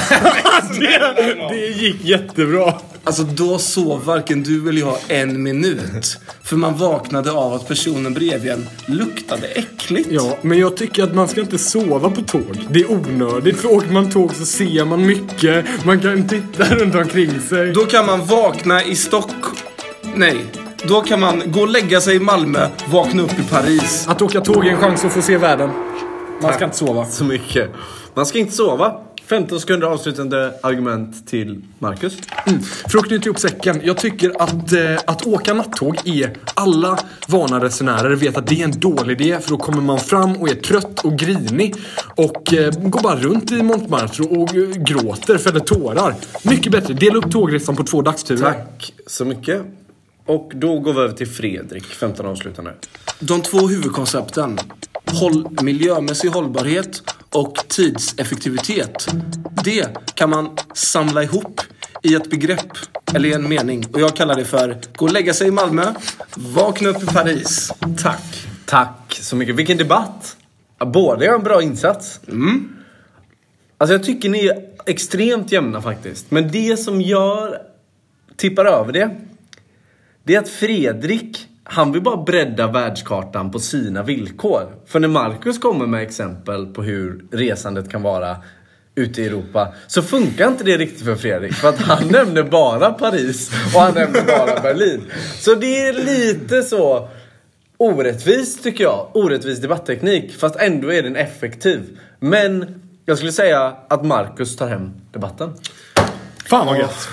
det, 0.79 1.36
det 1.49 1.67
gick 1.67 2.05
jättebra. 2.05 2.73
Alltså 3.03 3.23
då 3.23 3.57
sov 3.57 4.05
varken 4.05 4.43
du 4.43 4.69
eller 4.69 4.79
jag 4.79 4.97
en 5.07 5.43
minut. 5.43 6.17
För 6.43 6.55
man 6.55 6.77
vaknade 6.77 7.31
av 7.31 7.53
att 7.53 7.67
personen 7.67 8.13
bredvid 8.13 8.51
en 8.51 8.67
luktade 8.86 9.47
äckligt. 9.47 10.07
Ja, 10.12 10.38
men 10.41 10.60
jag 10.60 10.70
tycker 10.77 11.03
att 11.03 11.15
man 11.15 11.27
ska 11.27 11.41
inte 11.41 11.57
sova 11.57 12.10
på 12.10 12.21
tåg. 12.21 12.67
Det 12.69 12.79
är 12.79 12.91
onödigt, 12.91 13.57
för 13.57 13.71
åker 13.71 13.91
man 13.91 14.10
tåg 14.10 14.34
så 14.34 14.45
ser 14.45 14.86
man 14.86 15.05
mycket. 15.05 15.86
Man 15.86 15.99
kan 15.99 16.27
titta 16.27 16.75
runt 16.75 16.95
omkring 16.95 17.39
sig. 17.39 17.73
Då 17.73 17.81
kan 17.86 18.05
man 18.05 18.25
vakna 18.25 18.84
i 18.84 18.95
Stockholm. 18.95 19.57
Nej. 20.15 20.45
Då 20.88 21.01
kan 21.01 21.19
man 21.19 21.41
gå 21.45 21.62
och 21.62 21.67
lägga 21.67 22.01
sig 22.01 22.15
i 22.15 22.19
Malmö, 22.19 22.67
vakna 22.91 23.23
upp 23.23 23.39
i 23.39 23.43
Paris. 23.49 24.05
Att 24.10 24.21
åka 24.21 24.41
tåg 24.41 24.65
är 24.65 24.71
en 24.71 24.77
chans 24.77 25.05
att 25.05 25.12
få 25.12 25.21
se 25.21 25.38
världen. 25.38 25.69
Man 26.41 26.53
ska 26.53 26.65
inte 26.65 26.77
sova. 26.77 27.05
Så 27.05 27.23
mycket. 27.23 27.69
Man 28.13 28.25
ska 28.25 28.39
inte 28.39 28.53
sova. 28.53 28.93
15 29.32 29.60
sekunder 29.60 29.88
avslutande 29.88 30.54
argument 30.63 31.28
till 31.28 31.62
Marcus. 31.80 32.17
För 32.88 33.00
att 33.00 33.06
knyta 33.06 33.26
ihop 33.26 33.39
säcken. 33.39 33.82
Jag 33.84 33.98
tycker 33.98 34.41
att, 34.41 34.74
eh, 34.74 35.00
att 35.06 35.28
åka 35.28 35.54
nattåg 35.54 35.98
är... 36.06 36.38
Alla 36.54 37.00
vana 37.28 37.63
resenärer 37.63 38.15
vet 38.15 38.38
att 38.38 38.48
det 38.48 38.62
är 38.62 38.63
en 38.63 38.80
dålig 38.80 39.22
idé 39.22 39.39
för 39.39 39.50
då 39.50 39.58
kommer 39.58 39.82
man 39.82 40.00
fram 40.00 40.36
och 40.36 40.50
är 40.50 40.56
trött 40.56 41.06
och 41.06 41.20
grinig 41.20 41.76
och 42.15 42.54
eh, 42.54 42.72
går 42.72 43.02
bara 43.02 43.15
runt 43.15 43.52
i 43.52 43.63
Montmartre 43.63 44.24
och 44.24 44.56
eh, 44.56 44.70
gråter, 44.70 45.38
fäller 45.38 45.60
tårar. 45.60 46.15
Mycket 46.44 46.72
bättre. 46.72 46.94
Dela 46.94 47.17
upp 47.17 47.32
tågresan 47.32 47.76
på 47.76 47.84
två 47.84 48.02
dagsturer. 48.02 48.41
Tack 48.41 48.94
så 49.08 49.26
mycket. 49.26 49.62
Och 50.26 50.52
då 50.56 50.80
går 50.80 50.94
vi 50.94 51.00
över 51.00 51.13
till 51.13 51.28
Fredrik, 51.28 51.86
15 51.86 52.26
avslutande. 52.26 52.74
De 53.20 53.41
två 53.41 53.67
huvudkoncepten, 53.67 54.60
håll, 55.06 55.48
miljömässig 55.62 56.30
hållbarhet 56.30 57.02
och 57.34 57.56
tidseffektivitet. 57.67 59.08
Det 59.63 60.15
kan 60.15 60.30
man 60.30 60.58
samla 60.74 61.24
ihop 61.24 61.62
i 62.04 62.15
ett 62.15 62.30
begrepp 62.30 62.78
eller 63.13 63.30
i 63.30 63.34
en 63.34 63.50
mening. 63.50 63.86
Och 63.94 64.02
jag 64.02 64.15
kallar 64.15 64.36
det 64.36 64.46
för 64.46 64.78
gå 64.96 65.06
och 65.06 65.12
lägga 65.12 65.34
sig 65.34 65.48
i 65.48 65.52
Malmö, 65.52 65.94
vakna 66.36 66.89
upp 66.89 67.04
i 67.04 67.06
Paris. 67.06 67.72
Tack. 67.98 68.48
Tack 68.65 69.20
så 69.22 69.36
mycket. 69.36 69.56
Vilken 69.56 69.78
debatt! 69.78 70.38
Båda 70.80 71.26
gör 71.26 71.36
en 71.36 71.44
bra 71.44 71.62
insats. 71.62 72.20
Alltså 73.78 73.94
jag 73.94 74.04
tycker 74.04 74.30
ni 74.30 74.48
är 74.48 74.65
extremt 74.86 75.52
jämna 75.52 75.82
faktiskt. 75.82 76.32
Men 76.32 76.52
det 76.52 76.78
som 76.78 77.02
gör, 77.02 77.62
tippar 78.36 78.65
över 78.65 78.94
det, 78.94 79.15
det 80.24 80.36
är 80.36 80.39
att 80.39 80.50
Fredrik, 80.50 81.48
han 81.71 81.91
vill 81.91 82.01
bara 82.01 82.17
bredda 82.17 82.67
världskartan 82.67 83.51
på 83.51 83.60
sina 83.60 84.03
villkor. 84.03 84.75
För 84.86 84.99
när 84.99 85.07
Marcus 85.07 85.60
kommer 85.60 85.88
med 85.88 86.03
exempel 86.03 86.65
på 86.65 86.84
hur 86.84 87.25
resandet 87.31 87.91
kan 87.91 88.01
vara 88.01 88.38
ute 88.95 89.21
i 89.21 89.25
Europa 89.25 89.73
så 89.88 90.01
funkar 90.01 90.47
inte 90.47 90.63
det 90.63 90.77
riktigt 90.77 91.05
för 91.05 91.15
Fredrik. 91.15 91.53
För 91.53 91.69
att 91.69 91.79
han 91.79 92.07
nämner 92.12 92.43
bara 92.43 92.91
Paris 92.91 93.51
och 93.75 93.81
han 93.81 93.93
nämner 93.93 94.21
bara 94.21 94.62
Berlin. 94.62 95.12
Så 95.39 95.55
det 95.55 95.88
är 95.88 95.93
lite 95.93 96.63
så 96.63 97.10
orättvist 97.77 98.63
tycker 98.63 98.84
jag. 98.84 99.07
Orättvis 99.13 99.60
debattteknik 99.60 100.36
fast 100.39 100.55
ändå 100.55 100.93
är 100.93 101.03
den 101.03 101.15
effektiv. 101.15 101.99
Men 102.19 102.81
jag 103.05 103.17
skulle 103.17 103.31
säga 103.31 103.75
att 103.88 104.05
Marcus 104.05 104.55
tar 104.55 104.67
hem 104.67 104.91
debatten. 105.12 105.53
Fan 106.45 106.67
vad 106.67 106.79
gött. 106.79 107.10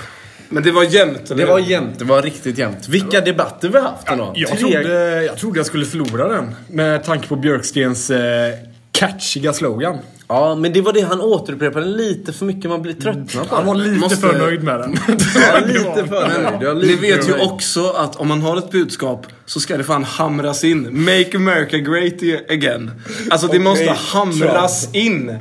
Men 0.49 0.63
det 0.63 0.71
var 0.71 0.83
jämnt, 0.83 1.31
eller 1.31 1.45
Det 1.45 1.51
var 1.51 1.59
hur? 1.59 1.69
jämnt, 1.71 1.99
det 1.99 2.05
var 2.05 2.21
riktigt 2.21 2.57
jämnt. 2.57 2.87
Vilka 2.87 3.21
debatter 3.21 3.69
vi 3.69 3.77
har 3.77 3.89
haft 3.89 4.09
ändå. 4.09 4.31
Jag 4.35 4.49
Tre- 4.49 4.57
trodde, 4.59 5.23
jag 5.23 5.37
trodde 5.37 5.59
jag 5.59 5.65
skulle 5.65 5.85
förlora 5.85 6.27
den. 6.27 6.55
Med 6.69 7.03
tanke 7.03 7.27
på 7.27 7.35
Björkstens 7.35 8.09
eh, 8.09 8.53
catchiga 8.91 9.53
slogan. 9.53 9.97
Ja, 10.27 10.55
men 10.55 10.73
det 10.73 10.81
var 10.81 10.93
det 10.93 11.01
han 11.01 11.21
återupprepade 11.21 11.85
lite 11.85 12.33
för 12.33 12.45
mycket. 12.45 12.69
Man 12.71 12.81
blir 12.81 12.93
tröttnad 12.93 13.49
på 13.49 13.55
Han 13.55 13.65
var 13.65 13.75
det. 13.75 13.81
lite 13.81 13.99
Måste- 13.99 14.17
för 14.17 14.37
nöjd 14.39 14.63
med 14.63 14.79
den. 14.79 14.97
Ja, 15.07 15.59
lite 15.65 16.07
för 16.07 16.27
nöjd. 16.43 16.61
Ja, 16.61 16.73
Ni 16.73 16.81
lite 16.85 17.01
vet 17.01 17.27
ju 17.27 17.31
nöjd. 17.31 17.43
också 17.43 17.89
att 17.89 18.15
om 18.15 18.27
man 18.27 18.41
har 18.41 18.57
ett 18.57 18.71
budskap 18.71 19.27
så 19.45 19.59
ska 19.59 19.77
det 19.77 19.83
fan 19.83 20.03
hamras 20.03 20.63
in. 20.63 21.03
Make 21.05 21.29
America 21.37 21.77
Great 21.77 22.49
again. 22.51 22.91
Alltså 23.29 23.47
det 23.47 23.59
måste 23.59 23.89
hamras 23.97 24.89
in. 24.93 25.37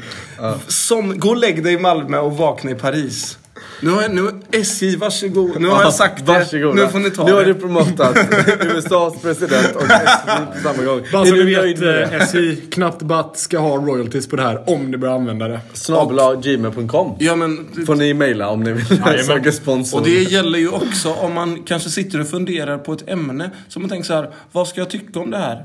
Som, 0.66 1.18
gå 1.18 1.28
och 1.28 1.36
lägg 1.36 1.64
dig 1.64 1.72
i 1.74 1.78
Malmö 1.78 2.18
och 2.18 2.36
vakna 2.36 2.70
i 2.70 2.74
Paris. 2.74 3.37
Nu 3.80 3.90
har 3.90 4.02
jag, 4.02 4.14
nu, 4.14 4.30
SJ, 4.52 4.96
varsågod. 4.96 5.60
Nu 5.60 5.68
har 5.68 5.82
jag 5.82 5.92
sagt 5.94 6.26
det. 6.26 6.32
Varsågoda. 6.32 6.74
Nu 6.82 6.88
får 6.88 6.98
ni 6.98 7.10
ta 7.10 7.24
Nu 7.24 7.32
har 7.32 7.40
det. 7.40 7.46
du 7.46 7.54
promotat 7.54 8.16
USAs 8.76 9.22
president 9.22 9.76
och 9.76 9.82
SJ 9.82 10.36
på 10.52 10.58
samma 10.62 10.82
gång. 10.82 11.00
Bara 11.12 11.22
är 11.22 11.26
så 11.26 11.34
ni 11.34 11.38
du 11.42 11.56
nöjd 11.56 11.78
vet, 11.78 11.80
med 11.80 11.94
det? 11.94 12.02
eh, 12.16 12.22
SJ 12.22 12.56
knappt 12.56 12.98
debatt 12.98 13.38
ska 13.38 13.58
ha 13.58 13.76
royalties 13.76 14.28
på 14.28 14.36
det 14.36 14.42
här 14.42 14.70
om 14.70 14.90
ni 14.90 14.96
börjar 14.96 15.14
använda 15.14 15.48
det. 15.48 15.60
Snabla 15.72 16.34
gmail.com. 16.34 17.16
Ja, 17.18 17.36
men, 17.36 17.68
Får 17.86 17.94
ni 17.94 18.14
mejla 18.14 18.48
om 18.48 18.60
ni 18.62 18.72
vill 18.72 18.86
söka 19.26 19.52
sponsor. 19.52 19.98
och 19.98 20.04
det 20.04 20.22
gäller 20.22 20.58
ju 20.58 20.68
också 20.68 21.12
om 21.12 21.34
man 21.34 21.62
kanske 21.62 21.90
sitter 21.90 22.20
och 22.20 22.28
funderar 22.28 22.78
på 22.78 22.92
ett 22.92 23.08
ämne. 23.08 23.50
Så 23.68 23.80
man 23.80 23.88
tänker 23.88 24.06
så 24.06 24.14
här, 24.14 24.30
vad 24.52 24.68
ska 24.68 24.80
jag 24.80 24.90
tycka 24.90 25.20
om 25.20 25.30
det 25.30 25.38
här? 25.38 25.64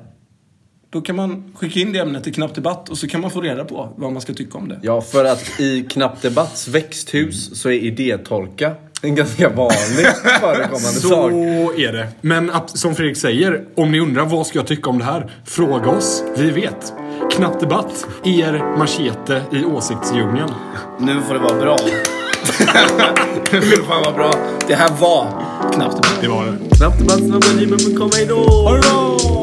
Då 0.93 1.01
kan 1.01 1.15
man 1.15 1.43
skicka 1.55 1.79
in 1.79 1.93
det 1.93 1.99
ämnet 1.99 2.23
till 2.23 2.33
Knapp 2.33 2.55
Debatt 2.55 2.89
och 2.89 2.97
så 2.97 3.07
kan 3.07 3.21
man 3.21 3.31
få 3.31 3.41
reda 3.41 3.65
på 3.65 3.93
vad 3.97 4.11
man 4.11 4.21
ska 4.21 4.33
tycka 4.33 4.57
om 4.57 4.69
det. 4.69 4.79
Ja, 4.81 5.01
för 5.01 5.25
att 5.25 5.59
i 5.59 5.83
Knapp 5.89 6.21
Debatts 6.21 6.67
växthus 6.67 7.61
så 7.61 7.69
är 7.69 7.73
idétorka 7.73 8.71
en 9.01 9.15
ganska 9.15 9.49
vanlig 9.49 10.07
förekommande 10.41 10.79
Så 10.99 11.09
sak. 11.09 11.31
är 11.77 11.93
det. 11.93 12.07
Men 12.21 12.51
som 12.65 12.95
Fredrik 12.95 13.17
säger, 13.17 13.65
om 13.75 13.91
ni 13.91 13.99
undrar 13.99 14.25
vad 14.25 14.47
ska 14.47 14.59
jag 14.59 14.67
tycka 14.67 14.89
om 14.89 14.99
det 14.99 15.05
här? 15.05 15.31
Fråga 15.45 15.89
oss. 15.89 16.23
Vi 16.37 16.49
vet. 16.51 16.93
Knapp 17.31 17.59
debatt. 17.59 18.07
Er 18.23 18.77
machete 18.77 19.41
i 19.51 19.65
åsiktsdjungeln. 19.65 20.51
Nu 20.99 21.21
får 21.21 21.33
det 21.33 21.39
vara 21.39 21.59
bra. 21.61 21.77
nu 23.51 23.61
får 23.61 23.77
det 23.77 23.83
fan 23.87 24.01
vara 24.03 24.15
bra. 24.15 24.31
Det 24.67 24.75
här 24.75 24.89
var 24.99 25.27
Knappt 25.73 25.95
Debatt. 25.95 26.17
Det 26.21 26.27
var 26.27 26.45
det. 26.45 26.75
Knapp 26.77 26.99
Debatt, 26.99 27.19
snabla 27.19 27.61
gmail.com, 27.61 28.09
det 28.19 28.25
bra! 28.27 29.42